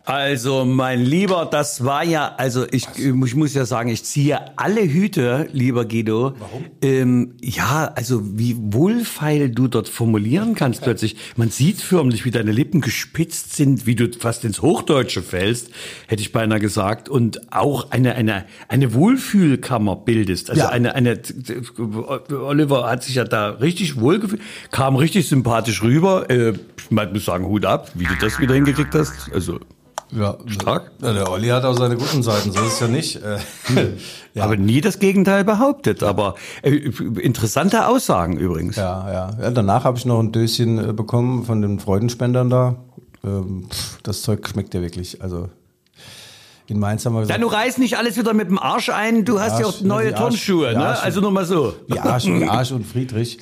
[0.10, 4.82] Also, mein Lieber, das war ja, also ich, ich muss ja sagen, ich ziehe alle
[4.82, 6.34] Hüte, lieber Guido.
[6.40, 6.66] Warum?
[6.82, 11.16] Ähm, ja, also wie wohlfeil du dort formulieren kannst plötzlich.
[11.36, 15.70] Man sieht förmlich, wie deine Lippen gespitzt sind, wie du fast ins Hochdeutsche fällst,
[16.08, 17.08] hätte ich beinahe gesagt.
[17.08, 20.50] Und auch eine, eine, eine Wohlfühlkammer bildest.
[20.50, 20.70] Also Ja.
[20.70, 21.20] eine, eine,
[22.32, 24.42] Oliver hat sich ja da richtig wohlgefühlt,
[24.72, 26.30] kam richtig sympathisch rüber.
[26.32, 29.32] Äh, ich muss sagen, Hut ab, wie du das wieder hingekriegt hast.
[29.32, 29.60] Also,
[30.12, 30.92] Ja, Stark.
[31.02, 33.18] Ja, der Olli hat auch seine guten Seiten, so ist es ja nicht.
[33.18, 33.38] Äh,
[34.34, 34.44] ja.
[34.44, 36.02] Aber nie das Gegenteil behauptet.
[36.02, 36.72] Aber äh,
[37.22, 38.76] interessante Aussagen übrigens.
[38.76, 39.30] Ja, ja.
[39.40, 42.76] ja danach habe ich noch ein Döschen äh, bekommen von den Freudenspendern da.
[43.24, 43.68] Ähm,
[44.04, 45.22] das Zeug schmeckt ja wirklich.
[45.22, 45.50] Also
[46.68, 49.26] in Mainz haben wir Ja, gesagt, du reißt nicht alles wieder mit dem Arsch ein.
[49.26, 50.86] Du hast ja Arsch, auch neue ne, die Arsch- Turnschuhe, die ne?
[50.88, 51.74] Arsch- Also nur mal so.
[51.88, 53.40] wie Arsch, wie Arsch und Friedrich.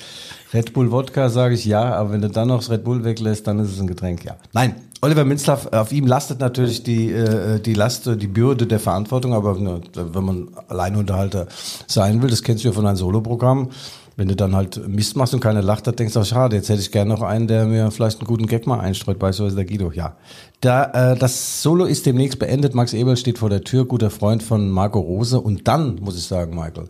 [0.53, 3.47] Red Bull Wodka sage ich ja, aber wenn du dann noch das Red Bull weglässt,
[3.47, 4.37] dann ist es ein Getränk, ja.
[4.53, 9.33] Nein, Oliver Minzlaff, auf ihm lastet natürlich die, äh, die Last, die Bürde der Verantwortung,
[9.33, 11.47] aber ne, wenn man Alleinunterhalter
[11.85, 13.69] sein will, das kennst du ja von einem Soloprogramm,
[14.15, 16.69] wenn du dann halt Mist machst und keiner lacht, dann denkst du auch, schade, jetzt
[16.69, 19.65] hätte ich gerne noch einen, der mir vielleicht einen guten Gag mal einstreut, beispielsweise der
[19.65, 20.15] Guido, ja.
[20.61, 24.41] Da, äh, das Solo ist demnächst beendet, Max Eberl steht vor der Tür, guter Freund
[24.41, 26.87] von Marco Rose und dann, muss ich sagen, Michael,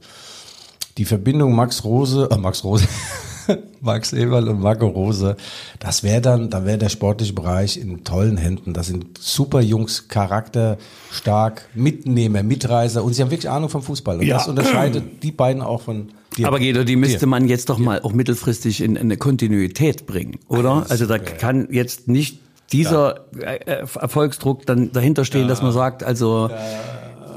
[0.97, 2.87] die Verbindung Max Rose, äh, Max Rose,
[3.81, 5.35] Max Eberl und Marco Rose,
[5.79, 8.73] das wäre dann, da wäre der sportliche Bereich in tollen Händen.
[8.73, 14.17] Das sind super Jungs, charakterstark, Mitnehmer, Mitreißer und sie haben wirklich Ahnung vom Fußball.
[14.19, 14.37] Und Ja.
[14.37, 16.47] das unterscheidet die beiden auch von dir.
[16.47, 17.27] Aber Guido, die müsste Dir.
[17.27, 20.85] man jetzt doch mal auch mittelfristig in eine Kontinuität bringen, oder?
[20.89, 22.39] Also da kann jetzt nicht
[22.73, 26.49] dieser äh, Erfolgsdruck dann dahinter stehen, dass man sagt, also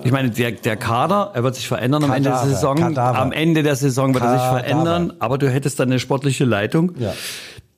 [0.05, 2.77] ich meine, der, der Kader, er wird sich verändern am Ende der Saison.
[2.77, 3.19] Kadaver.
[3.19, 4.59] Am Ende der Saison wird er sich Kadaver.
[4.61, 7.13] verändern, aber du hättest dann eine sportliche Leitung, Ja.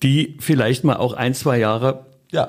[0.03, 2.49] die vielleicht mal auch ein, zwei Jahre Ja.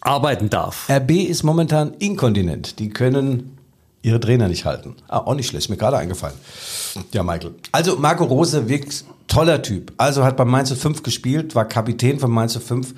[0.00, 0.88] arbeiten darf.
[0.90, 2.78] RB ist momentan inkontinent.
[2.78, 3.56] Die können
[4.02, 4.96] ihre Trainer nicht halten.
[5.08, 6.36] Ah, auch nicht schlecht, ist mir gerade eingefallen.
[7.12, 7.54] Ja, Michael.
[7.72, 9.92] Also Marco Rose, wirklich toller Typ.
[9.96, 12.94] Also hat bei Mainz 5 gespielt, war Kapitän von Mainz 5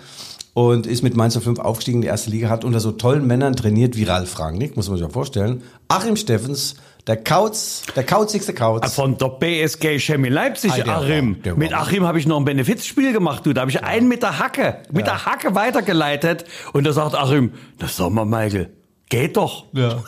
[0.56, 3.54] und ist mit Mainz 5 aufgestiegen in die erste Liga, hat unter so tollen Männern
[3.56, 5.62] trainiert wie Ralf Rangnick, muss man sich ja vorstellen.
[5.88, 8.94] Achim Steffens, der Kauz, der kauzigste Kauz.
[8.94, 11.36] Von der BSG Chemie Leipzig, Ah, Achim.
[11.44, 13.52] war- mit Achim habe ich noch ein Benefizspiel gemacht, du.
[13.52, 16.46] Da habe ich einen mit der Hacke, mit der Hacke weitergeleitet.
[16.72, 18.70] Und da sagt Achim, das sag mal, Michael,
[19.10, 19.66] geht doch.
[19.74, 20.02] Ja.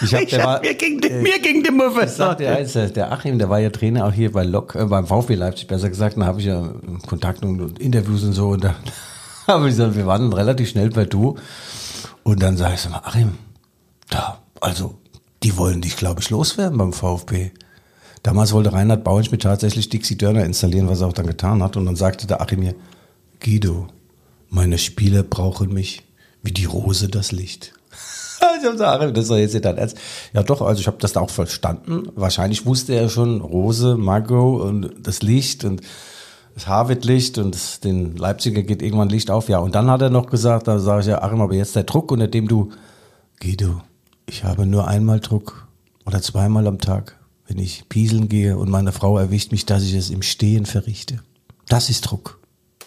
[0.00, 2.04] Ich hab, Ich der hab, war, mir, ging, die- mir ging die Muffe.
[2.04, 5.36] Ich der der Achim, der war ja Trainer auch hier bei Lok, äh, beim VfB
[5.36, 6.68] Leipzig, besser gesagt, da habe ich ja
[7.06, 8.74] Kontakt und, und Interviews und so und da
[9.46, 11.36] habe ich gesagt, wir waren relativ schnell bei Du
[12.22, 13.38] und dann sag ich so Achim,
[14.08, 14.94] da, also,
[15.42, 17.50] die wollen dich, glaube ich, loswerden beim VfB.
[18.22, 21.84] Damals wollte Reinhard Bauernschmidt tatsächlich Dixie Dörner installieren, was er auch dann getan hat und
[21.84, 22.74] dann sagte der Achim mir,
[23.40, 23.88] Guido,
[24.48, 26.04] meine Spieler brauchen mich
[26.42, 27.74] wie die Rose das Licht.
[28.58, 29.96] Ich hab gesagt, Achim, das ist jetzt nicht dein Ernst.
[30.32, 32.08] Ja doch, also ich habe das da auch verstanden.
[32.14, 35.82] Wahrscheinlich wusste er schon Rose, Margot und das Licht und
[36.54, 39.48] das Harvard-Licht und das, den Leipziger geht irgendwann Licht auf.
[39.48, 41.82] Ja, und dann hat er noch gesagt, da sage ich ja, Achim, aber jetzt der
[41.82, 42.70] Druck, unter dem du,
[43.40, 43.82] Guido,
[44.26, 45.66] ich habe nur einmal Druck
[46.06, 49.94] oder zweimal am Tag, wenn ich pieseln gehe und meine Frau erwischt mich, dass ich
[49.94, 51.20] es im Stehen verrichte.
[51.68, 52.38] Das ist Druck.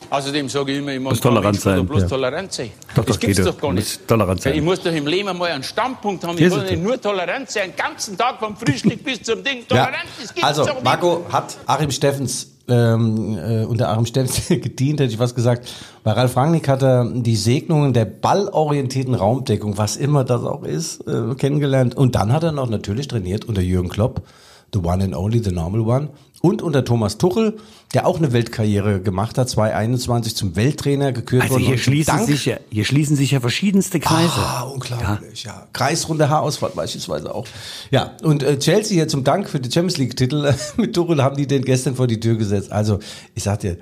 [0.09, 2.07] Außerdem sage ich immer, ich muss nichts, sein, bloß ja.
[2.07, 2.71] tolerant sein.
[2.95, 3.75] Doch, das doch, gibt's geht doch gar ja.
[3.75, 3.99] nicht.
[3.99, 4.53] Muss tolerant sein.
[4.55, 6.37] Ich muss doch im Leben mal einen Standpunkt haben.
[6.37, 6.71] Hier Ich muss es.
[6.71, 9.67] nicht nur tolerant sein, den ganzen Tag vom Frühstück bis zum Ding.
[9.67, 10.83] Tolerant, das gibt's also, doch nicht.
[10.83, 15.67] Marco hat Achim Steffens, ähm, äh, unter Steffens gedient, hätte ich was gesagt.
[16.03, 21.07] Bei Ralf Rangnick hat er die Segnungen der ballorientierten Raumdeckung, was immer das auch ist,
[21.07, 21.95] äh, kennengelernt.
[21.95, 24.21] Und dann hat er noch natürlich trainiert unter Jürgen Klopp,
[24.73, 26.09] the one and only, the normal one.
[26.41, 27.57] Und unter Thomas Tuchel,
[27.95, 31.65] der auch eine Weltkarriere gemacht hat, 2021 zum Welttrainer gekürt Also worden.
[31.65, 34.33] hier schließen, Dank- sich ja, hier schließen sich ja verschiedenste Kreise.
[34.35, 35.67] Ah, unglaublich, ja.
[35.73, 37.47] Kreisrunde Haarausfall beispielsweise auch.
[37.89, 41.35] Ja, und äh, Chelsea hier zum Dank für die Champions League-Titel äh, mit Tuchel haben
[41.37, 42.71] die den gestern vor die Tür gesetzt.
[42.71, 42.99] Also,
[43.33, 43.77] ich sag dir,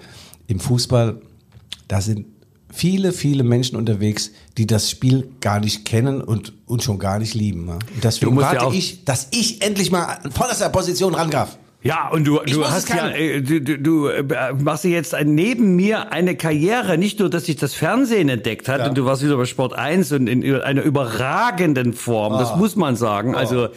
[0.48, 1.20] im Fußball,
[1.90, 2.26] da sind
[2.74, 7.34] viele, viele Menschen unterwegs, die das Spiel gar nicht kennen und, und schon gar nicht
[7.34, 7.68] lieben.
[7.68, 7.74] Ja.
[7.74, 11.58] Und deswegen ja warte auch- ich, dass ich endlich mal an vorderster Position rangraf.
[11.86, 14.24] Ja, und du, Ich du hast ja, äh, du, du, du äh,
[14.58, 18.80] machst ja jetzt neben mir eine Karriere, nicht nur, dass sich das Fernsehen entdeckt hat,
[18.80, 18.88] Ja.
[18.90, 22.40] und du warst wieder bei Sport 1 und in einer überragenden Form, Ah.
[22.40, 23.36] das muss man sagen.
[23.36, 23.68] Also,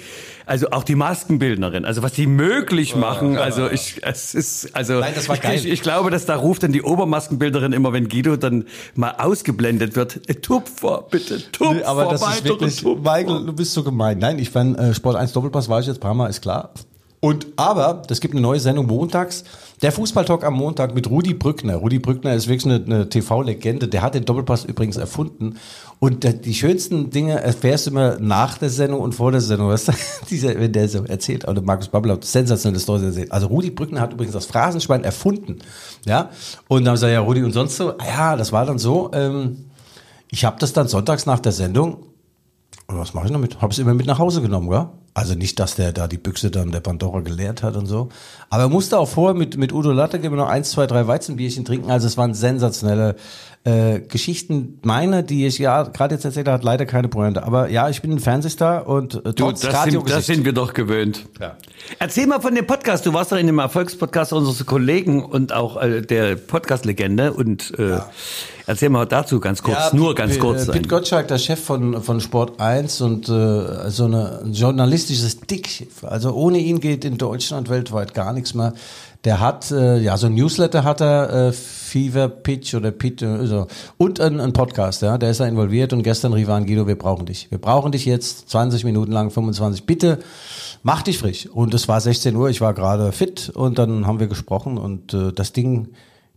[0.46, 5.00] also auch die Maskenbildnerin, also was die möglich machen, also ich, es ist, also Ah.
[5.00, 5.56] Nein, das war ich, geil.
[5.56, 9.96] ich, ich glaube, dass da ruft dann die Obermaskenbildnerin immer, wenn Guido dann mal ausgeblendet
[9.96, 12.82] wird, äh, Tupfer, bitte, Tupfer, Nee, aber das ist wirklich.
[12.82, 14.16] Michael, du bist so gemein.
[14.18, 16.70] Nein, ich fand äh, Sport 1 Doppelpass war ich jetzt ein paar Mal, ist klar.
[17.20, 19.42] Und aber, das gibt eine neue Sendung montags.
[19.82, 21.76] Der Fußballtalk am Montag mit Rudi Brückner.
[21.76, 23.88] Rudi Brückner ist wirklich eine, eine TV-Legende.
[23.88, 25.56] Der hat den Doppelpass übrigens erfunden.
[25.98, 29.68] Und der, die schönsten Dinge erfährst du immer nach der Sendung und vor der Sendung.
[29.68, 29.92] Weißt?
[30.30, 33.32] Dieser, wenn der so erzählt, oder Markus Babbel hat sensationelle Stories erzählt.
[33.32, 35.58] Also Rudi Brückner hat übrigens das Phrasenschwein erfunden.
[36.06, 36.30] Ja.
[36.68, 37.98] Und dann sagt ja Rudi und sonst so.
[37.98, 39.10] Ah Ja, das war dann so.
[39.12, 39.64] Ähm,
[40.30, 42.04] ich habe das dann sonntags nach der Sendung
[42.90, 43.60] und was mache ich damit?
[43.60, 44.86] Habe es immer mit nach Hause genommen, gell?
[45.14, 48.08] Also nicht, dass der da die Büchse dann der Pandora geleert hat und so.
[48.50, 51.64] Aber er musste auch vorher mit, mit Udo Lattek immer noch eins, zwei, drei Weizenbierchen
[51.64, 51.90] trinken.
[51.90, 53.16] Also es waren sensationelle
[53.64, 54.78] äh, Geschichten.
[54.82, 57.42] Meine, die ich ja gerade jetzt erzählt habe, hat leider keine Pointe.
[57.42, 60.52] Aber ja, ich bin ein Fernsehstar und äh, Du, trotz das, sind, das sind wir
[60.52, 61.26] doch gewöhnt.
[61.40, 61.56] Ja.
[61.98, 63.04] Erzähl mal von dem Podcast.
[63.04, 67.32] Du warst doch in dem Erfolgspodcast unseres Kollegen und auch äh, der Podcast-Legende.
[67.32, 67.98] Und äh,
[68.66, 70.66] erzähl mal dazu ganz kurz, Ja, nur ganz kurz.
[70.66, 76.04] Pete Gottschalk, der Chef von, von Sport 1 und äh, so eine, ein journalistisches Dickschiff.
[76.04, 78.74] Also ohne ihn geht in Deutschland weltweit gar nichts mehr.
[79.24, 83.46] Der hat, äh, ja, so ein Newsletter hat er, äh, Fever Pitch oder Pit, äh,
[83.46, 83.66] so.
[83.96, 86.86] und ein, ein Podcast, ja, der ist da involviert und gestern rief er an, Guido,
[86.86, 87.50] wir brauchen dich.
[87.50, 90.18] Wir brauchen dich jetzt 20 Minuten lang, 25, bitte
[90.82, 91.46] mach dich frisch.
[91.46, 95.14] Und es war 16 Uhr, ich war gerade fit und dann haben wir gesprochen und
[95.14, 95.88] äh, das Ding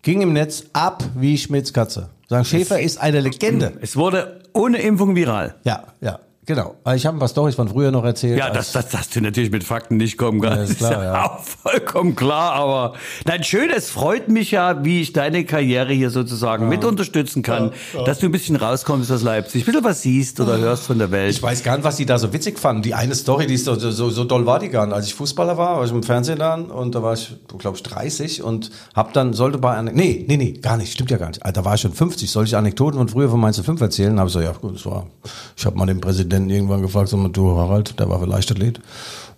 [0.01, 2.09] ging im Netz ab wie Schmidts Katze.
[2.29, 3.73] Sagen, Schäfer ist eine Legende.
[3.81, 5.55] es wurde ohne Impfung viral.
[5.63, 6.75] Ja, ja, genau.
[6.83, 8.37] Aber Ich habe ein paar Storys von früher noch erzählt.
[8.37, 10.57] Ja, das, das, das du natürlich mit Fakten nicht kommen kannst.
[10.57, 11.25] Ja, ist klar, ja.
[11.25, 12.93] auch vollkommen klar, aber
[13.25, 17.71] nein, schön, es freut mich ja, wie ich deine Karriere hier sozusagen mit unterstützen kann,
[18.05, 21.11] dass du ein bisschen rauskommst aus Leipzig, ein bisschen was siehst oder hörst von der
[21.11, 21.31] Welt.
[21.31, 22.81] Ich weiß gar nicht, was die da so witzig fanden.
[22.81, 24.95] Die eine Story, die ist so, so, so doll war die gar nicht.
[24.95, 27.83] Als ich Fußballer war, war ich im Fernsehen dann und da war ich, glaube ich,
[27.83, 31.27] 30 und hab dann, sollte bei einer, nee, nee, nee, gar nicht, stimmt ja gar
[31.27, 31.41] nicht.
[31.45, 32.29] Da war ich schon 50.
[32.29, 34.17] Soll ich Anekdoten von früher von Mainz 5 erzählen?
[34.19, 35.07] Habe ich so, ja gut, das war,
[35.55, 38.79] ich habe mal den Präsidenten irgendwann gefragt, sag mal, du Harald, der war für Leichtathlet.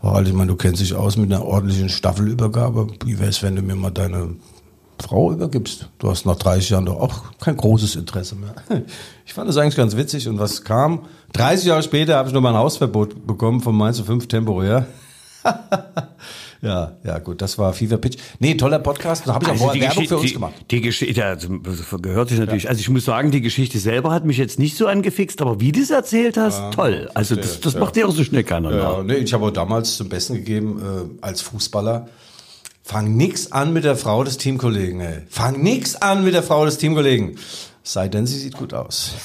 [0.01, 2.87] Harald, ich meine, du kennst dich aus mit einer ordentlichen Staffelübergabe.
[3.05, 4.35] Wie wär's, wenn du mir mal deine
[5.01, 5.89] Frau übergibst.
[5.99, 8.55] Du hast nach 30 Jahren doch auch kein großes Interesse mehr.
[9.25, 11.05] Ich fand das eigentlich ganz witzig und was kam?
[11.31, 14.85] 30 Jahre später habe ich nochmal ein Hausverbot bekommen von Mainz 5 temporär.
[16.63, 18.17] ja, ja, gut, das war Fever Pitch.
[18.39, 19.27] Nee, toller Podcast.
[19.27, 20.53] Da habe ich auch vorher Werbung für uns die, gemacht.
[20.71, 21.49] Die Geschichte, ja, also,
[21.99, 22.69] gehört sich natürlich.
[22.69, 25.73] Also ich muss sagen, die Geschichte selber hat mich jetzt nicht so angefixt, aber wie
[25.73, 27.09] du es erzählt hast, toll.
[27.15, 28.97] Also das, das macht dir auch so schnell keiner nach.
[28.97, 32.07] Ja, nee, ich habe auch damals zum Besten gegeben, äh, als Fußballer,
[32.81, 35.23] fang nix an mit der Frau des Teamkollegen, ey.
[35.27, 37.37] Fang nix an mit der Frau des Teamkollegen.
[37.83, 39.15] Sei denn, sie sieht gut aus.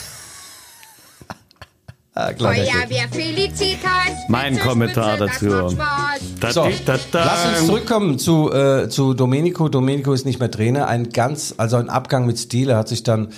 [2.19, 2.73] Ah, kleiner Gag.
[2.73, 4.29] Feuerwehr Felicitas.
[4.29, 5.47] Mein Kommentar Spitze, das dazu.
[5.47, 6.21] macht Spaß.
[6.41, 9.69] Da, So, da, da, lass uns zurückkommen zu, äh, zu Domenico.
[9.69, 10.87] Domenico ist nicht mehr Trainer.
[10.87, 12.71] Ein ganz, also ein Abgang mit Stil.
[12.71, 13.29] Er hat sich dann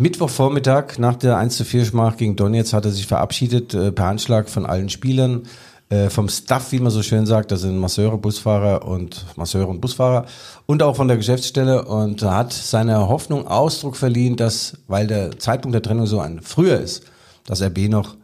[0.00, 4.06] Mittwochvormittag nach der 1 zu 4 Schmach gegen Donetsk hat er sich verabschiedet äh, per
[4.06, 5.42] Handschlag von allen Spielern,
[5.90, 7.50] äh, vom Staff, wie man so schön sagt.
[7.50, 10.24] Das sind Masseure, Busfahrer und Masseure und Busfahrer
[10.64, 15.74] und auch von der Geschäftsstelle und hat seiner Hoffnung Ausdruck verliehen, dass, weil der Zeitpunkt
[15.74, 17.04] der Trennung so ein früher ist,
[17.44, 18.16] dass RB noch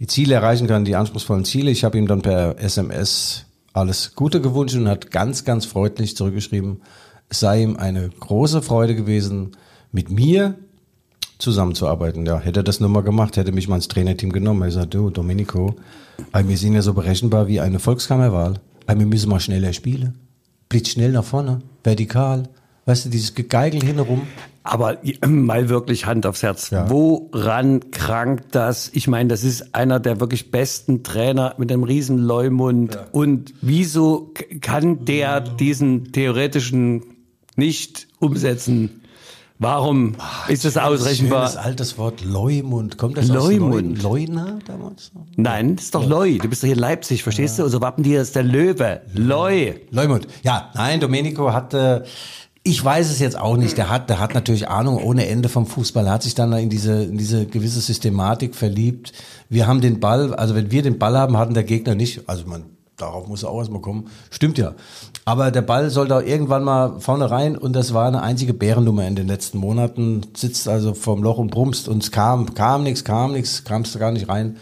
[0.00, 1.70] die Ziele erreichen kann, die anspruchsvollen Ziele.
[1.70, 6.80] Ich habe ihm dann per SMS alles Gute gewünscht und hat ganz, ganz freundlich zurückgeschrieben,
[7.28, 9.52] es sei ihm eine große Freude gewesen,
[9.92, 10.56] mit mir
[11.38, 12.26] zusammenzuarbeiten.
[12.26, 14.62] Ja, hätte er das nur mal gemacht, hätte mich mal ins Trainerteam genommen.
[14.62, 15.76] Er gesagt, du, Domenico,
[16.32, 18.54] äh, wir sind ja so berechenbar wie eine Volkskammerwahl.
[18.86, 20.18] Äh, Wir müssen mal schneller spielen.
[20.68, 22.48] Blitzschnell nach vorne, vertikal.
[22.86, 24.22] Weißt du, dieses Gegeigel hinrum.
[24.62, 26.70] Aber mal wirklich Hand aufs Herz.
[26.70, 26.90] Ja.
[26.90, 28.90] Woran krankt das?
[28.92, 32.98] Ich meine, das ist einer der wirklich besten Trainer mit einem riesen Leumund.
[33.12, 37.04] Und wieso kann der diesen theoretischen
[37.56, 39.00] nicht umsetzen?
[39.62, 40.14] Warum
[40.48, 41.54] ist das ausrechenbar?
[41.58, 42.96] altes Wort Leumund.
[42.96, 43.98] Kommt das Leumund.
[43.98, 45.12] aus Leun, Leuna damals?
[45.36, 46.38] Nein, das ist doch Leu.
[46.38, 47.64] Du bist doch hier in Leipzig, verstehst du?
[47.64, 49.02] Unser Wappentier ist der Löwe.
[49.12, 49.74] Leu.
[49.90, 50.26] Leumund.
[50.42, 52.06] Ja, nein, Domenico hatte,
[52.62, 55.66] ich weiß es jetzt auch nicht, der hat, der hat natürlich Ahnung ohne Ende vom
[55.66, 59.12] Fußball, er hat sich dann in diese, in diese gewisse Systematik verliebt.
[59.48, 62.46] Wir haben den Ball, also wenn wir den Ball haben, hatten der Gegner nicht, also
[62.46, 62.64] man,
[62.98, 64.08] darauf muss er auch erstmal kommen.
[64.30, 64.74] Stimmt ja.
[65.24, 69.06] Aber der Ball sollte auch irgendwann mal vorne rein und das war eine einzige Bärennummer
[69.06, 70.26] in den letzten Monaten.
[70.36, 73.98] Sitzt also vorm Loch und brummst und es kam, kam nichts, kam nichts, kamst du
[73.98, 74.58] gar nicht rein.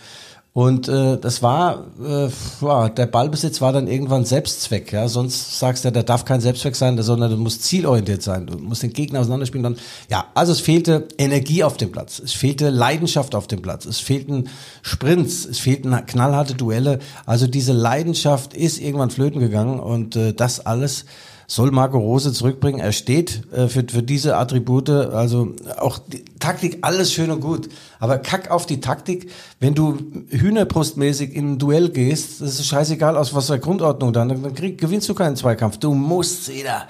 [0.55, 2.29] Und äh, das war, äh,
[2.61, 4.93] ja, der Ballbesitz war dann irgendwann Selbstzweck.
[4.93, 5.07] Ja?
[5.09, 8.47] Sonst sagst du, der darf kein Selbstzweck sein, sondern du musst zielorientiert sein.
[8.47, 9.63] Du musst den Gegner auseinanderspielen.
[9.63, 9.77] Dann,
[10.11, 12.19] ja, also es fehlte Energie auf dem Platz.
[12.19, 13.85] Es fehlte Leidenschaft auf dem Platz.
[13.85, 14.49] Es fehlten
[14.83, 15.45] Sprints.
[15.45, 16.99] Es fehlten knallharte Duelle.
[17.25, 21.05] Also diese Leidenschaft ist irgendwann flöten gegangen und äh, das alles
[21.51, 22.79] soll Marco Rose zurückbringen.
[22.79, 27.71] Er steht äh, für, für diese Attribute, also auch die Taktik, alles schön und gut.
[27.99, 33.17] Aber kack auf die Taktik, wenn du hühnerbrustmäßig in ein Duell gehst, das ist scheißegal
[33.17, 35.79] aus was für Grundordnung dann, dann krieg, gewinnst du keinen Zweikampf.
[35.79, 36.87] Du musst wieder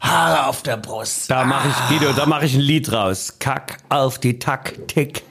[0.00, 1.30] Haare auf der Brust.
[1.30, 3.36] Da mache ich, Guido, da mache ich ein Lied raus.
[3.38, 5.22] Kack auf die Taktik.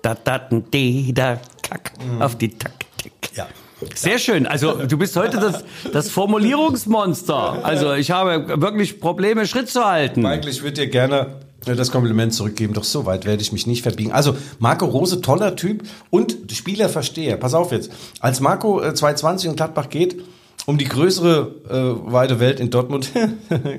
[0.00, 3.12] Da, da, di, da, kack auf die Taktik.
[3.34, 3.46] Ja.
[3.94, 4.46] Sehr schön.
[4.46, 7.64] Also du bist heute das, das Formulierungsmonster.
[7.64, 10.22] Also ich habe wirklich Probleme, Schritt zu halten.
[10.22, 13.66] Michael, ich würde dir gerne äh, das Kompliment zurückgeben, doch so weit werde ich mich
[13.66, 14.12] nicht verbiegen.
[14.12, 17.36] Also Marco Rose, toller Typ und Spieler verstehe.
[17.36, 17.90] Pass auf jetzt.
[18.20, 20.22] Als Marco äh, 220 in Gladbach geht,
[20.66, 23.10] um die größere äh, weite Welt in Dortmund,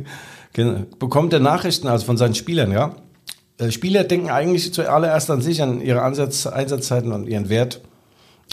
[0.99, 2.95] bekommt er Nachrichten also von seinen Spielern, ja.
[3.57, 7.81] Äh, Spieler denken eigentlich zuallererst an sich, an ihre Ansatz, Einsatzzeiten und ihren Wert.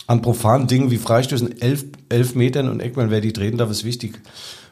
[0.07, 3.85] An profanen Dingen wie Freistößen, elf, elf Metern und Eckmann, wer die treten darf, ist
[3.85, 4.21] wichtig.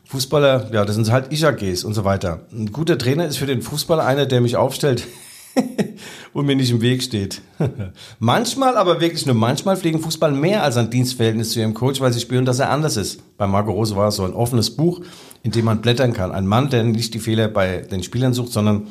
[0.05, 2.47] Fußballer, ja, das sind halt Ich-AGs und so weiter.
[2.53, 5.07] Ein guter Trainer ist für den Fußballer einer, der mich aufstellt
[6.33, 7.43] und mir nicht im Weg steht.
[8.19, 12.13] manchmal, aber wirklich nur manchmal, pflegen Fußball mehr als ein Dienstverhältnis zu ihrem Coach, weil
[12.13, 13.23] sie spüren, dass er anders ist.
[13.37, 15.01] Bei Marco Rose war es so ein offenes Buch,
[15.45, 16.33] in dem man blättern kann.
[16.33, 18.89] Ein Mann, der nicht die Fehler bei den Spielern sucht, sondern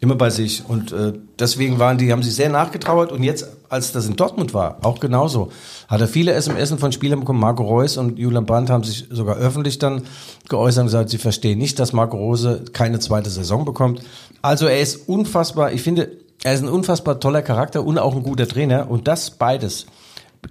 [0.00, 0.64] immer bei sich.
[0.66, 3.12] Und äh, deswegen waren die, haben sie sehr nachgetrauert.
[3.12, 5.50] Und jetzt, als das in Dortmund war, auch genauso,
[5.88, 7.40] hat er viele SMS von Spielern bekommen.
[7.40, 10.02] Marco Reus und Julian Brandt haben sich sogar öffentlich dann
[10.48, 14.02] geäußert und gesagt, sie verstehen nicht, dass Marco Rose keine zweite Saison bekommt.
[14.42, 16.10] Also er ist unfassbar, ich finde,
[16.42, 18.90] er ist ein unfassbar toller Charakter und auch ein guter Trainer.
[18.90, 19.86] Und das beides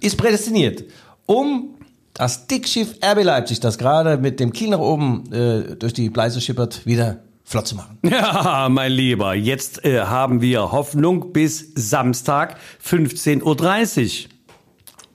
[0.00, 0.84] ist prädestiniert,
[1.26, 1.74] um
[2.14, 6.40] das Dickschiff RB Leipzig, das gerade mit dem Kiel nach oben äh, durch die Bleise
[6.40, 7.98] schippert, wieder flott zu machen.
[8.02, 14.26] Ja, mein Lieber, jetzt äh, haben wir Hoffnung bis Samstag 15.30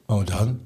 [0.08, 0.18] Uhr.
[0.18, 0.60] Und dann?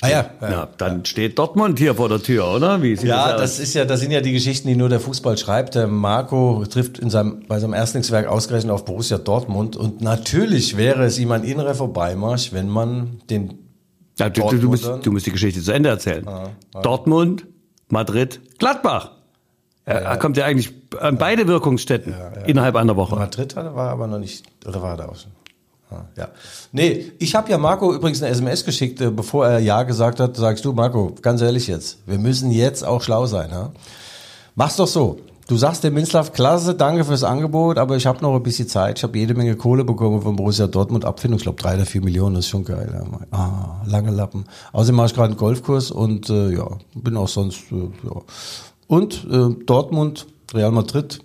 [0.00, 0.50] Ah ja, ja.
[0.50, 2.78] Ja, dann steht Dortmund hier vor der Tür, oder?
[2.78, 3.40] Ja, aus?
[3.40, 5.76] das ist ja, das sind ja die Geschichten, die nur der Fußball schreibt.
[5.76, 9.76] Der Marco trifft in seinem, bei seinem Erstlingswerk ausgerechnet auf Borussia Dortmund.
[9.76, 13.58] Und natürlich wäre es ihm ein innerer Vorbeimarsch, wenn man den
[14.18, 16.26] Ja, du, du, musst, du musst die Geschichte zu Ende erzählen.
[16.82, 17.46] Dortmund,
[17.88, 19.12] Madrid, Gladbach.
[19.86, 22.14] Er, er kommt ja eigentlich an beide Wirkungsstätten
[22.46, 23.16] innerhalb einer Woche.
[23.16, 25.32] Madrid war aber noch nicht, oder war er da auch schon?
[25.90, 26.28] Ah, Ja.
[26.72, 30.36] Nee, ich habe ja Marco übrigens eine SMS geschickt, äh, bevor er Ja gesagt hat,
[30.36, 33.50] sagst du, Marco, ganz ehrlich jetzt, wir müssen jetzt auch schlau sein.
[33.50, 33.72] Ja?
[34.54, 35.18] Mach's doch so.
[35.46, 38.96] Du sagst dem Minslav, klasse, danke fürs Angebot, aber ich habe noch ein bisschen Zeit.
[38.98, 42.00] Ich habe jede Menge Kohle bekommen von Borussia Dortmund, Abfindung, ich glaube drei oder vier
[42.02, 42.88] Millionen, das ist schon geil.
[43.30, 43.38] Ja.
[43.38, 44.46] Ah, lange Lappen.
[44.72, 48.22] Außerdem mache ich gerade einen Golfkurs und äh, ja, bin auch sonst, äh, ja.
[48.94, 51.18] Und äh, Dortmund, Real Madrid,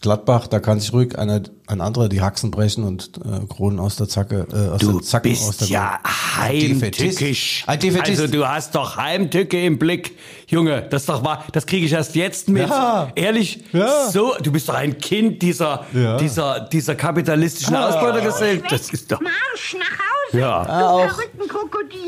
[0.00, 3.96] Gladbach, da kann sich ruhig einer, ein anderer die Haxen brechen und äh, Kronen aus
[3.96, 5.98] der Zacke, äh, aus Du der Zacke aus bist der ja
[6.36, 7.64] heimtückisch.
[7.66, 8.20] Ein Defetist.
[8.20, 10.16] Also du hast doch Heimtücke im Blick.
[10.48, 12.68] Junge, das doch wahr, das kriege ich erst jetzt mit.
[12.68, 13.08] Ja.
[13.16, 13.64] Ehrlich?
[13.72, 14.08] Ja.
[14.10, 16.16] So, du bist doch ein Kind dieser, Ja.
[16.18, 18.70] dieser, dieser kapitalistischen Ausbeutergesellschaft.
[18.72, 19.20] Das ist doch.
[19.20, 20.64] Marsch nach Hause, Ja.
[20.64, 21.20] du Ah, auch-.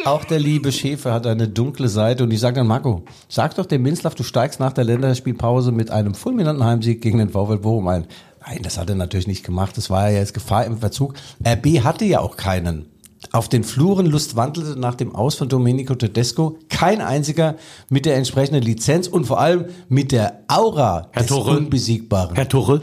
[0.04, 3.66] Auch der liebe Schäfer hat eine dunkle Seite und ich sage dann, Marco, sag doch
[3.66, 7.88] dem Minslav, du steigst nach der Länderspielpause mit einem fulminanten Heimsieg gegen den VfL Bochum
[7.88, 8.06] ein.
[8.48, 9.76] Nein, das hat er natürlich nicht gemacht.
[9.76, 11.14] Das war ja jetzt Gefahr im Verzug.
[11.46, 12.86] RB hatte ja auch keinen.
[13.32, 17.56] Auf den Fluren Lust wandelte nach dem Aus von Domenico Tedesco kein einziger
[17.90, 21.58] mit der entsprechenden Lizenz und vor allem mit der Aura Herr des Tuchel.
[21.58, 22.36] Unbesiegbaren.
[22.36, 22.82] Herr Tuchel?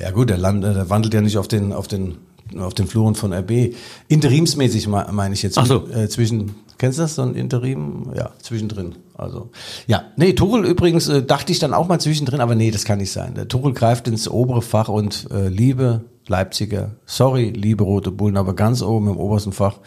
[0.00, 2.16] Ja gut, der, Land, äh, der wandelt ja nicht auf den, auf den,
[2.60, 3.74] auf den Fluren von RB.
[4.08, 5.58] Interimsmäßig me- meine ich jetzt.
[5.58, 5.86] Ach so.
[5.88, 8.10] Äh, zwischen, kennst du das, so ein Interim?
[8.16, 8.94] Ja, zwischendrin.
[9.14, 9.50] Also,
[9.86, 10.04] ja.
[10.16, 13.12] Nee, Tuchel übrigens, äh, dachte ich dann auch mal zwischendrin, aber nee, das kann nicht
[13.12, 13.34] sein.
[13.34, 18.54] Der Tuchel greift ins obere Fach und äh, liebe Leipziger, sorry, liebe Rote Bullen, aber
[18.54, 19.78] ganz oben im obersten Fach.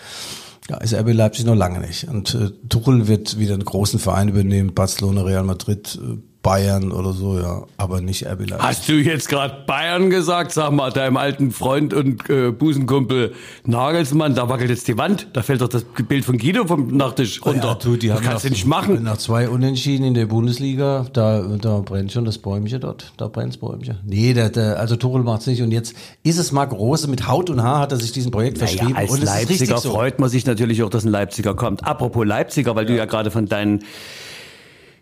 [0.69, 2.07] Ja, ist RB Leipzig noch lange nicht.
[2.09, 6.17] Und äh, Tuchel wird wieder einen großen Verein übernehmen, Barcelona, Real Madrid, äh,
[6.47, 8.59] Bayern oder so, ja, aber nicht RB Leipzig.
[8.65, 10.53] Hast du jetzt gerade Bayern gesagt?
[10.53, 13.33] Sag mal, deinem alten Freund und äh, Busenkumpel
[13.65, 15.27] Nagelsmann, da wackelt jetzt die Wand.
[15.33, 17.67] Da fällt doch das Bild von Guido vom Nachttisch runter.
[17.67, 19.03] Ja, du, die das haben kannst du nicht machen.
[19.03, 23.11] Nach zwei Unentschieden in der Bundesliga, da, da brennt schon das Bäumchen dort.
[23.17, 23.97] Da brennt's Bäumchen.
[24.05, 25.61] Nee, der, der, also Tuchel macht's nicht.
[25.61, 27.09] Und jetzt ist es Marc Rose.
[27.09, 28.95] Mit Haut und Haar hat er sich diesem Projekt Naja, verschrieben.
[28.95, 29.91] als und Leipziger so.
[29.91, 31.85] freut man sich natürlich auch, dass ein Leipziger kommt.
[31.85, 33.83] Apropos Leipziger, weil du ja gerade von deinen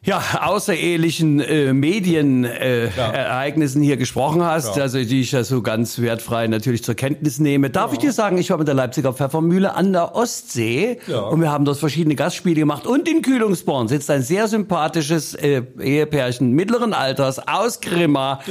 [0.06, 6.00] ja, außerehelichen äh, Medienereignissen äh, Ereignissen hier gesprochen hast, also die ich ja so ganz
[6.00, 7.72] wertfrei natürlich zur Kenntnis nehme.
[7.72, 11.52] Darf ich dir sagen, ich war mit der Leipziger Pfeffermühle an der Ostsee und wir
[11.52, 16.94] haben dort verschiedene Gastspiele gemacht und in Kühlungsborn sitzt ein sehr sympathisches äh, Ehepärchen mittleren
[16.94, 18.41] Alters aus Grimma,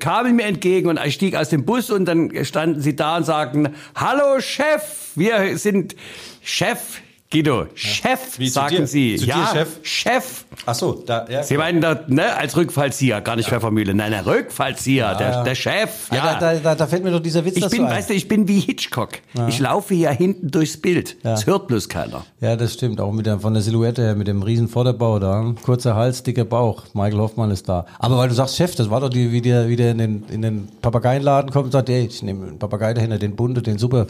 [0.00, 3.24] kamen mir entgegen und ich stieg aus dem Bus und dann standen sie da und
[3.24, 5.94] sagten, hallo Chef, wir sind
[6.42, 8.86] Chef Guido, Chef, Wie, sagen dir?
[8.86, 9.16] Sie.
[9.16, 9.68] Zu dir, ja, Chef?
[9.82, 10.44] Chef.
[10.64, 11.42] Ach so, da, ja.
[11.42, 13.94] Sie meinen da, ne, als Rückfallzieher, gar nicht Pfeffermühle.
[13.94, 15.42] Nein, der Rückfallzieher, der, ja.
[15.42, 15.90] der Chef.
[16.10, 16.38] Ah, Ja.
[16.38, 17.90] da, da, da, fällt mir doch dieser Witz ich bin, ein.
[17.90, 19.18] weißt du, ich bin wie Hitchcock.
[19.48, 21.16] Ich laufe ja hinten durchs Bild.
[21.24, 21.32] Ja.
[21.32, 22.24] Das hört bloß keiner.
[22.40, 23.00] Ja, das stimmt.
[23.00, 25.52] Auch mit der, von der Silhouette her, mit dem riesen Vorderbau da.
[25.62, 26.84] Kurzer Hals, dicker Bauch.
[26.94, 27.86] Michael Hoffmann ist da.
[27.98, 30.24] Aber weil du sagst, Chef, das war doch die, wie der, wie der in den,
[30.30, 33.78] in den Papageienladen kommt und sagt, ey, ich nehme einen Papagei dahinter, den bunte, den
[33.78, 34.06] super.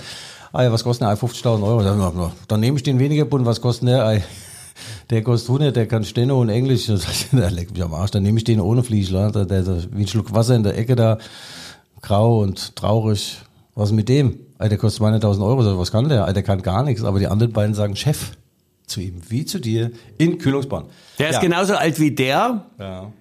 [0.57, 1.19] Ah ja, was kostet der Ei?
[1.19, 2.33] 50.000 Euro.
[2.49, 3.45] Dann, nehme ich den weniger bunt.
[3.45, 4.23] Was kostet der?
[5.11, 6.87] Der kostet 100, der kann Steno und Englisch.
[7.33, 8.13] Der leckt mich am Arsch.
[8.13, 9.31] Dann nehme ich den ohne Fliegel.
[9.33, 11.19] Der, der, der, wie ein Schluck Wasser in der Ecke da.
[12.01, 13.37] Grau und traurig.
[13.75, 14.39] Was ist mit dem?
[14.59, 15.79] Der kostet 200.000 Euro.
[15.79, 16.33] Was kann der?
[16.33, 17.05] Der kann gar nichts.
[17.05, 18.33] Aber die anderen beiden sagen Chef
[18.87, 20.87] zu ihm, wie zu dir, in Kühlungsborn.
[21.19, 21.41] Der ist ja.
[21.43, 22.65] genauso alt wie der.
[22.79, 23.13] Ja.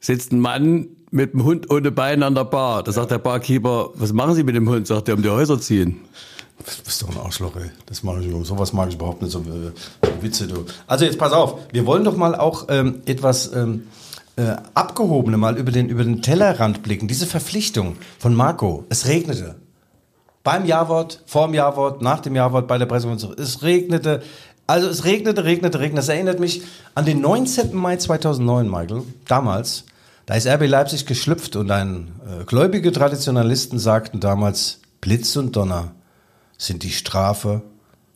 [0.00, 2.82] Sitzt ein Mann mit einem Hund ohne Beine an der Bar.
[2.82, 4.86] Da sagt der Barkeeper, was machen Sie mit dem Hund?
[4.86, 6.02] Sagt er, um die Häuser ziehen.
[6.58, 7.70] Du bist doch ein Arschloch, ey.
[7.86, 10.64] Das mag ich, sowas mag ich überhaupt nicht, so äh, Witze, du.
[10.86, 13.86] Also jetzt pass auf, wir wollen doch mal auch ähm, etwas ähm,
[14.36, 17.08] äh, Abgehobene mal über den, über den Tellerrand blicken.
[17.08, 18.84] Diese Verpflichtung von Marco.
[18.88, 19.56] Es regnete.
[20.42, 23.40] Beim Jawort, vorm Jawort, nach dem Jawort, bei der Pressekonferenz.
[23.40, 24.22] Es regnete.
[24.66, 25.96] Also es regnete, regnete, regnete.
[25.96, 26.62] Das erinnert mich
[26.94, 27.74] an den 19.
[27.74, 29.02] Mai 2009, Michael.
[29.26, 29.84] Damals.
[30.24, 35.92] Da ist RB Leipzig geschlüpft und ein äh, gläubige Traditionalisten sagten damals, Blitz und Donner
[36.58, 37.62] sind die Strafe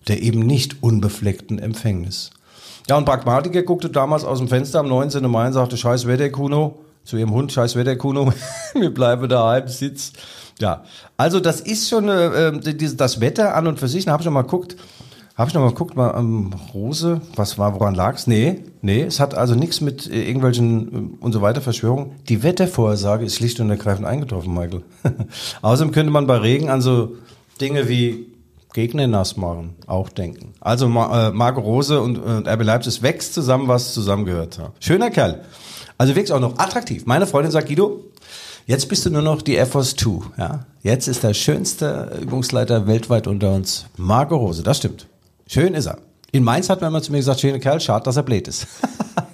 [0.09, 2.30] der eben nicht unbefleckten Empfängnis.
[2.88, 5.30] Ja, und Pragmatiker guckte damals aus dem Fenster am 19.
[5.30, 8.32] Mai und sagte, scheiß Wetter, Kuno, zu ihrem Hund, scheiß Wetter, Kuno,
[8.74, 10.12] wir bleiben daheim, sitz.
[10.59, 10.84] Ja,
[11.18, 14.22] also das ist schon äh, äh, dieses- das Wetter an und für sich, da habe
[14.22, 14.76] ich noch mal geguckt,
[15.36, 18.26] habe ich noch mal geguckt, mal ähm, Rose, was war, woran lag's?
[18.26, 22.12] Nee, nee, es hat also nichts mit äh, irgendwelchen äh, und so weiter Verschwörungen.
[22.30, 24.82] Die Wettervorhersage ist schlicht und ergreifend eingetroffen, Michael.
[25.62, 27.16] Außerdem könnte man bei Regen an so
[27.61, 28.26] Dinge wie
[28.72, 30.54] Gegner nass machen, auch denken.
[30.61, 34.58] Also äh, Marco Rose und, und RB Leipzig wächst zusammen, was zusammengehört.
[34.58, 34.72] Ja.
[34.78, 35.44] Schöner Kerl.
[35.98, 37.04] Also wirklich auch noch attraktiv.
[37.04, 38.04] Meine Freundin sagt, Guido,
[38.66, 40.20] jetzt bist du nur noch die Air Force 2.
[40.38, 40.66] Ja?
[40.82, 44.62] Jetzt ist der schönste Übungsleiter weltweit unter uns, Marco Rose.
[44.62, 45.06] Das stimmt.
[45.46, 45.98] Schön ist er.
[46.32, 48.68] In Mainz hat man immer zu mir gesagt, schöner Kerl, schade, dass er blöd ist.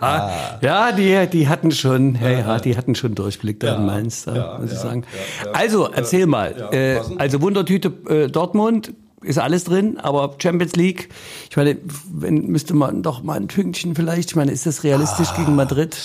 [0.00, 4.24] Ja, ja die, die hatten schon, ja, ja, die hatten schon Durchblick da in Mainz,
[4.24, 5.04] da, muss ich sagen.
[5.52, 6.68] Also, erzähl mal.
[6.72, 8.92] äh, also Wundertüte äh, Dortmund
[9.22, 11.08] ist alles drin, aber Champions League,
[11.50, 11.76] ich meine,
[12.12, 15.96] wenn, müsste man doch mal ein Pünktchen vielleicht, ich meine, ist das realistisch gegen Madrid?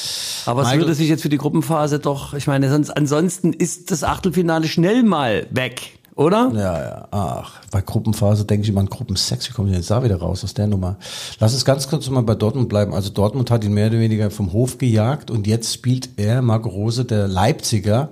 [0.45, 4.03] Aber es würde sich jetzt für die Gruppenphase doch, ich meine, sonst ansonsten ist das
[4.03, 6.51] Achtelfinale schnell mal weg, oder?
[6.53, 7.07] Ja, ja.
[7.11, 9.49] Ach, bei Gruppenphase denke ich immer an Gruppen 6.
[9.49, 10.97] Wie komme ich jetzt da wieder raus aus der Nummer?
[11.39, 12.93] Lass uns ganz kurz mal bei Dortmund bleiben.
[12.93, 16.69] Also Dortmund hat ihn mehr oder weniger vom Hof gejagt und jetzt spielt er, Marco
[16.69, 18.09] Rose, der Leipziger,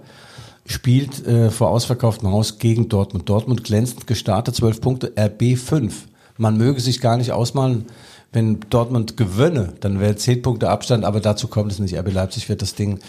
[0.65, 3.29] spielt äh, vor ausverkauftem Haus gegen Dortmund.
[3.29, 6.07] Dortmund glänzend gestartet, 12 Punkte, RB 5.
[6.37, 7.85] Man möge sich gar nicht ausmalen,
[8.33, 11.97] wenn Dortmund gewönne, dann wäre 10 Punkte Abstand, aber dazu kommt es nicht.
[11.97, 12.99] RB Leipzig wird das Ding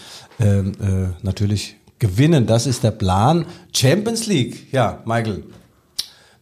[0.40, 2.46] ähm, äh, natürlich gewinnen.
[2.48, 3.46] Das ist der Plan.
[3.74, 5.44] Champions League, ja, Michael.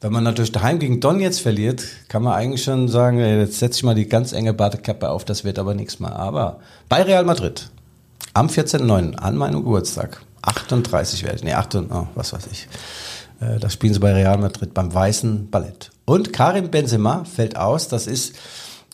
[0.01, 3.77] Wenn man natürlich daheim gegen Don jetzt verliert, kann man eigentlich schon sagen, jetzt setze
[3.77, 6.17] ich mal die ganz enge Badekappe auf, das wird aber nichts mehr.
[6.17, 7.69] Aber bei Real Madrid,
[8.33, 12.67] am 14.09., an meinem Geburtstag, 38 werde ich, nee, 8, oh, was weiß ich.
[13.41, 15.91] Äh, Das spielen sie bei Real Madrid beim Weißen Ballett.
[16.07, 18.35] Und Karim Benzema fällt aus, das ist,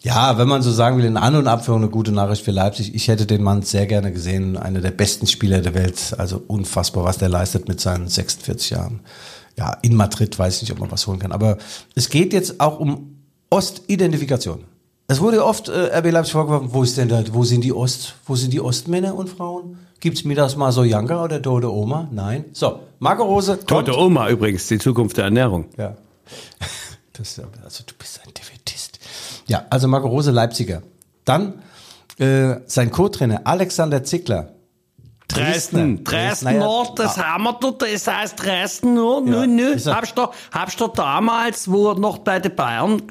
[0.03, 2.95] ja, wenn man so sagen will, in An- und Abführung eine gute Nachricht für Leipzig.
[2.95, 6.15] Ich hätte den Mann sehr gerne gesehen, einer der besten Spieler der Welt.
[6.19, 9.01] Also unfassbar, was der leistet mit seinen 46 Jahren.
[9.59, 11.33] Ja, in Madrid weiß ich nicht, ob man was holen kann.
[11.33, 11.57] Aber
[11.95, 13.17] es geht jetzt auch um
[13.51, 14.65] Ostidentifikation.
[15.09, 18.15] Es wurde oft äh, RB Leipzig vorgeworfen, wo ist denn da, wo sind die Ost,
[18.27, 19.79] wo sind die Ostmänner und Frauen?
[20.01, 22.09] Gibt's mir das mal so Janka oder tote Oma?
[22.13, 22.45] Nein.
[22.53, 23.53] So, Marco Rose.
[23.57, 25.67] kommt- Tote Oma übrigens, die Zukunft der Ernährung.
[25.77, 25.97] ja.
[27.19, 28.86] Das, also du bist ein Defetist.
[29.47, 30.83] Ja, also Marco Rose, Leipziger.
[31.25, 31.55] Dann
[32.19, 34.51] äh, sein Co-Trainer Alexander Zickler.
[35.29, 39.97] Dresden, Dresden Naja, Nord, das haben wir dort, das heißt Dresden Nord, nö, nö, er-
[39.97, 43.03] habst du, habst du damals, wo er noch bei den Bayern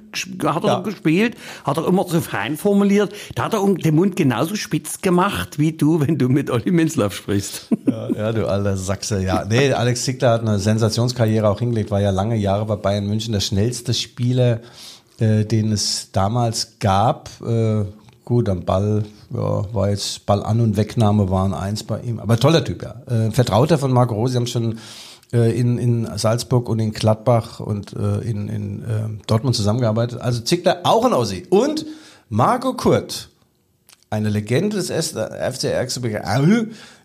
[0.46, 0.80] hat er Ja.
[0.80, 5.02] gespielt, hat er immer so fein formuliert, da hat er um den Mund genauso spitz
[5.02, 7.68] gemacht, wie du, wenn du mit Olli Minzlaff sprichst.
[7.86, 9.44] Ja, ja, du alter Sachse, ja.
[9.44, 13.34] Nee, Alex Zickler hat eine Sensationskarriere auch hingelegt, war ja lange Jahre bei Bayern München
[13.34, 14.62] der schnellste Spieler,
[15.20, 17.30] äh, den es damals gab.
[17.46, 17.86] Äh,
[18.24, 22.20] gut, am Ball, ja, war jetzt Ball an und Wegnahme waren eins bei ihm.
[22.20, 23.02] Aber toller Typ, ja.
[23.08, 24.80] Äh, Vertrauter von Marco Rose, sie haben schon
[25.34, 30.20] äh, in, in Salzburg und in Gladbach und äh, in, in äh, Dortmund zusammengearbeitet.
[30.22, 31.46] Also Zickler auch ein Aussie.
[31.50, 31.86] Und
[32.30, 33.30] Marco Kurt,
[34.10, 36.24] eine Legende des S- FC Erzgebirge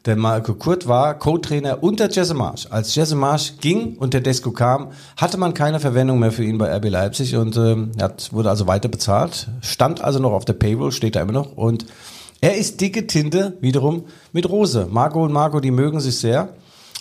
[0.07, 2.67] Der Marco Kurt war Co-Trainer unter Jesse Marsch.
[2.71, 6.57] Als Jesse Marsch ging und der Desko kam, hatte man keine Verwendung mehr für ihn
[6.57, 10.55] bei RB Leipzig und er hat, wurde also weiter bezahlt, stand also noch auf der
[10.55, 11.85] Payroll, steht da immer noch und
[12.41, 14.89] er ist dicke Tinte wiederum mit Rose.
[14.91, 16.55] Marco und Marco, die mögen sich sehr.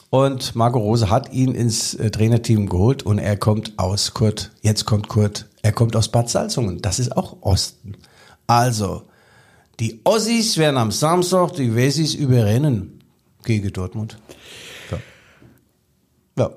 [0.10, 4.52] Und Marco Rose hat ihn ins äh, Trainerteam geholt und er kommt aus Kurt.
[4.62, 5.46] Jetzt kommt Kurt.
[5.62, 6.82] Er kommt aus Bad Salzungen.
[6.82, 7.96] Das ist auch Osten.
[8.48, 9.04] Also,
[9.80, 13.00] die Ossis werden am Samstag die Wessis überrennen
[13.46, 14.18] gegen Dortmund.
[14.92, 14.98] Ja.
[16.38, 16.50] ja.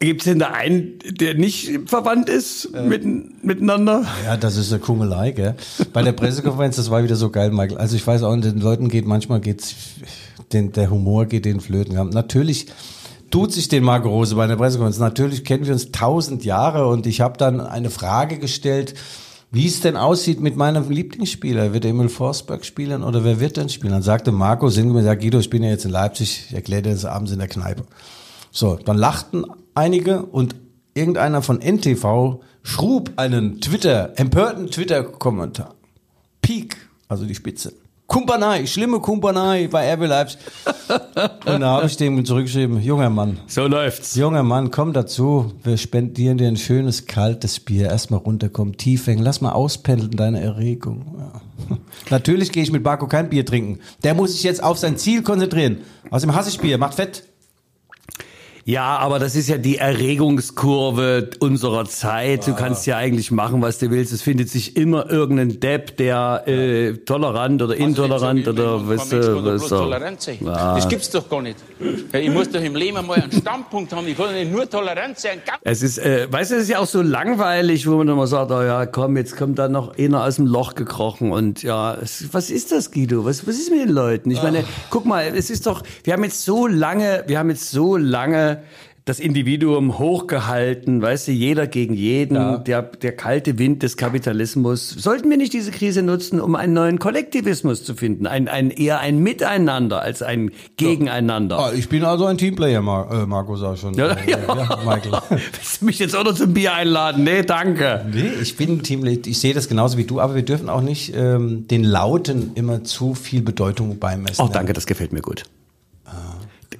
[0.00, 3.04] Gibt es denn da einen, der nicht verwandt ist mit,
[3.44, 4.06] miteinander?
[4.24, 5.54] Ja, das ist eine Kungelei, gell?
[5.92, 7.78] Bei der Pressekonferenz, das war wieder so geil, Michael.
[7.78, 9.74] Also ich weiß auch, den Leuten geht manchmal geht's,
[10.52, 11.94] den, der Humor geht den Flöten.
[12.10, 12.66] Natürlich
[13.30, 14.98] tut sich den Marco Rose bei der Pressekonferenz.
[14.98, 18.94] Natürlich kennen wir uns tausend Jahre und ich habe dann eine Frage gestellt,
[19.54, 21.72] wie es denn aussieht mit meinem Lieblingsspieler.
[21.72, 23.92] Wird Emil Forsberg spielen oder wer wird denn spielen?
[23.92, 26.90] Dann sagte Marco sinngemäß, ja Guido, ich bin ja jetzt in Leipzig, ich erkläre dir
[26.90, 27.84] das abends in der Kneipe.
[28.50, 29.44] So, dann lachten
[29.74, 30.56] einige und
[30.94, 35.74] irgendeiner von NTV schrub einen Twitter, empörten Twitter-Kommentar.
[36.42, 36.76] Peak,
[37.06, 37.74] also die Spitze.
[38.14, 40.38] Kumpanei, schlimme Kumpanei bei RB Leipzig.
[41.46, 44.14] Und da habe ich dem zurückgeschrieben, junger Mann, So läuft's.
[44.14, 47.88] junger Mann, komm dazu, wir spendieren dir ein schönes, kaltes Bier.
[47.88, 51.16] Erstmal runterkommen, tief hängen, lass mal auspendeln deine Erregung.
[51.18, 51.76] Ja.
[52.10, 53.80] Natürlich gehe ich mit Marco kein Bier trinken.
[54.04, 55.78] Der muss sich jetzt auf sein Ziel konzentrieren.
[56.10, 57.24] Außerdem hasse ich Bier, macht fett.
[58.66, 62.46] Ja, aber das ist ja die Erregungskurve unserer Zeit.
[62.46, 64.12] Du kannst ja eigentlich machen, was du willst.
[64.12, 69.78] Es findet sich immer irgendein Depp, der äh, tolerant oder intolerant oder was, was so.
[69.78, 70.38] tolerant sein.
[70.40, 70.76] Ja.
[70.76, 71.58] Das gibt's doch gar nicht.
[72.12, 74.08] Ich muss doch im Leben mal einen Standpunkt haben.
[74.08, 75.42] Ich kann nicht nur tolerant sein.
[75.62, 78.50] Es ist, äh, weißt du, es ist ja auch so langweilig, wo man immer sagt,
[78.50, 82.32] oh ja, komm, jetzt kommt da noch einer aus dem Loch gekrochen und ja, es,
[82.32, 83.26] was ist das, Guido?
[83.26, 84.30] Was, was ist mit den Leuten?
[84.30, 87.70] Ich meine, guck mal, es ist doch, wir haben jetzt so lange, wir haben jetzt
[87.70, 88.53] so lange
[89.06, 94.88] das Individuum hochgehalten, weißt du, jeder gegen jeden, der, der kalte Wind des Kapitalismus.
[94.88, 98.26] Sollten wir nicht diese Krise nutzen, um einen neuen Kollektivismus zu finden?
[98.26, 101.58] Ein, ein, eher ein Miteinander als ein Gegeneinander.
[101.58, 103.92] Ah, ich bin also ein Teamplayer, Mar äh, Marco sag schon.
[103.92, 104.38] Ja, Äh, ja.
[104.86, 105.12] Michael.
[105.28, 107.24] Willst du mich jetzt auch noch zum Bier einladen?
[107.24, 108.06] Nee, danke.
[108.10, 109.18] Nee, ich bin Teamplayer.
[109.26, 112.84] Ich sehe das genauso wie du, aber wir dürfen auch nicht ähm, den Lauten immer
[112.84, 114.42] zu viel Bedeutung beimessen.
[114.42, 115.44] Oh, danke, das gefällt mir gut.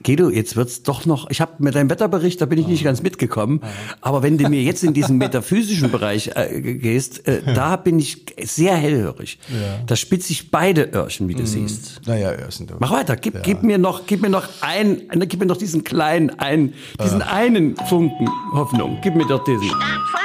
[0.04, 1.30] Guido, jetzt wird's doch noch.
[1.30, 3.60] Ich habe mit deinem Wetterbericht, da bin ich nicht ganz mitgekommen.
[4.02, 8.26] Aber wenn du mir jetzt in diesen metaphysischen Bereich äh, gehst, äh, da bin ich
[8.42, 9.38] sehr hellhörig.
[9.86, 12.02] Da spitze ich beide Öhrchen, wie du siehst.
[12.06, 13.16] Naja, ja, sind Mach weiter.
[13.16, 17.22] Gib, gib mir noch, gib mir noch ein, gib mir noch diesen kleinen, ein, diesen
[17.22, 18.98] einen Funken Hoffnung.
[19.02, 19.68] Gib mir doch diesen.
[19.70, 20.20] Frei.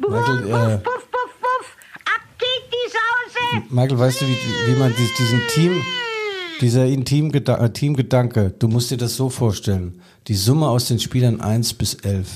[0.00, 1.76] Puff, Michael, puff, äh, puff, puff, puff.
[2.04, 3.64] Ab geht die Sause.
[3.70, 4.36] Michael, weißt du, wie,
[4.74, 5.82] wie man dies- diesen Team,
[6.60, 10.00] dieser Intimgeda- äh, Teamgedanke, du musst dir das so vorstellen.
[10.28, 12.26] Die Summe aus den Spielern 1 bis 11,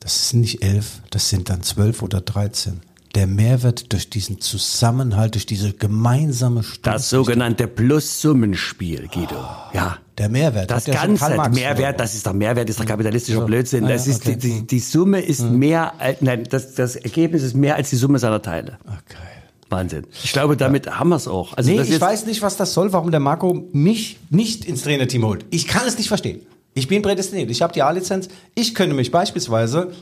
[0.00, 2.80] das sind nicht 11, das sind dann 12 oder 13.
[3.14, 6.90] Der Mehrwert durch diesen Zusammenhalt, durch diese gemeinsame Stunde.
[6.90, 9.36] Das sogenannte Plus-Summenspiel, Guido.
[9.72, 9.98] Ja.
[10.18, 10.68] Der Mehrwert.
[10.70, 13.84] Das Ganze, Mehrwert, das ist doch Mehrwert, ist doch kapitalistischer Blödsinn.
[13.84, 14.36] Ah, Das ja, ist, okay.
[14.36, 18.18] die, die, Summe ist mehr, als- nein, das, das Ergebnis ist mehr als die Summe
[18.18, 18.78] seiner Teile.
[18.84, 19.37] Geil.
[19.70, 20.06] Wahnsinn.
[20.24, 21.54] Ich glaube, damit haben wir es auch.
[21.54, 25.24] Also Nee, ich weiß nicht, was das soll, warum der Marco mich nicht ins Trainerteam
[25.24, 25.44] holt.
[25.50, 26.40] Ich kann es nicht verstehen.
[26.74, 27.50] Ich bin prädestiniert.
[27.50, 28.28] Ich habe die A-Lizenz.
[28.54, 29.92] Ich könnte mich beispielsweise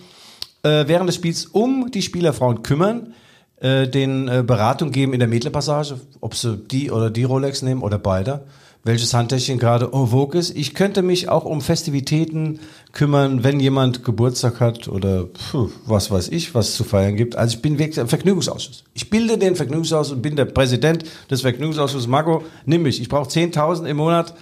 [0.62, 3.14] äh, während des Spiels um die Spielerfrauen kümmern,
[3.60, 7.82] äh, den äh, Beratung geben in der Mädlerpassage, ob sie die oder die Rolex nehmen
[7.82, 8.44] oder beide,
[8.86, 10.56] welches Handtäschchen gerade en vogue ist.
[10.56, 12.60] Ich könnte mich auch um Festivitäten
[12.92, 17.36] kümmern, wenn jemand Geburtstag hat oder puh, was weiß ich, was zu feiern gibt.
[17.36, 18.84] Also ich bin wirklich ein Vergnügungsausschuss.
[18.94, 22.06] Ich bilde den Vergnügungsausschuss und bin der Präsident des Vergnügungsausschusses.
[22.06, 23.00] Marco, nimm mich.
[23.00, 24.34] Ich brauche 10.000 im Monat.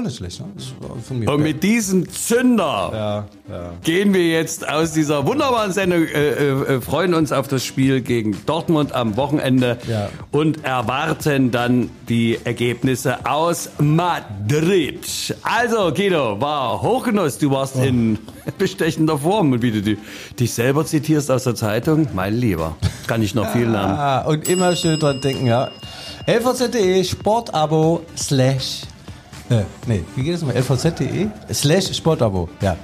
[0.00, 1.30] Nicht schlecht, ne?
[1.30, 3.70] Und mit diesem Zünder ja, ja.
[3.84, 8.34] gehen wir jetzt aus dieser wunderbaren Sendung, äh, äh, freuen uns auf das Spiel gegen
[8.46, 10.08] Dortmund am Wochenende Ja.
[10.30, 15.36] und erwarten dann die Ergebnisse aus Madrid.
[15.42, 17.36] Also, Guido, war Hochgenuss.
[17.36, 18.18] Du warst in
[18.56, 19.52] bestechender Form.
[19.52, 19.96] Und wie du
[20.40, 22.76] dich selber zitierst aus der Zeitung, mein Lieber,
[23.06, 23.92] kann ich noch viel lernen.
[23.94, 25.68] Ah, und immer schön dran denken, ja.
[26.26, 28.82] lvz.de Sportabo slash,
[29.52, 30.02] äh, nee.
[30.16, 30.54] Wie geht es mal?
[30.56, 32.48] lvz.de slash Sportabo.
[32.62, 32.76] Ja.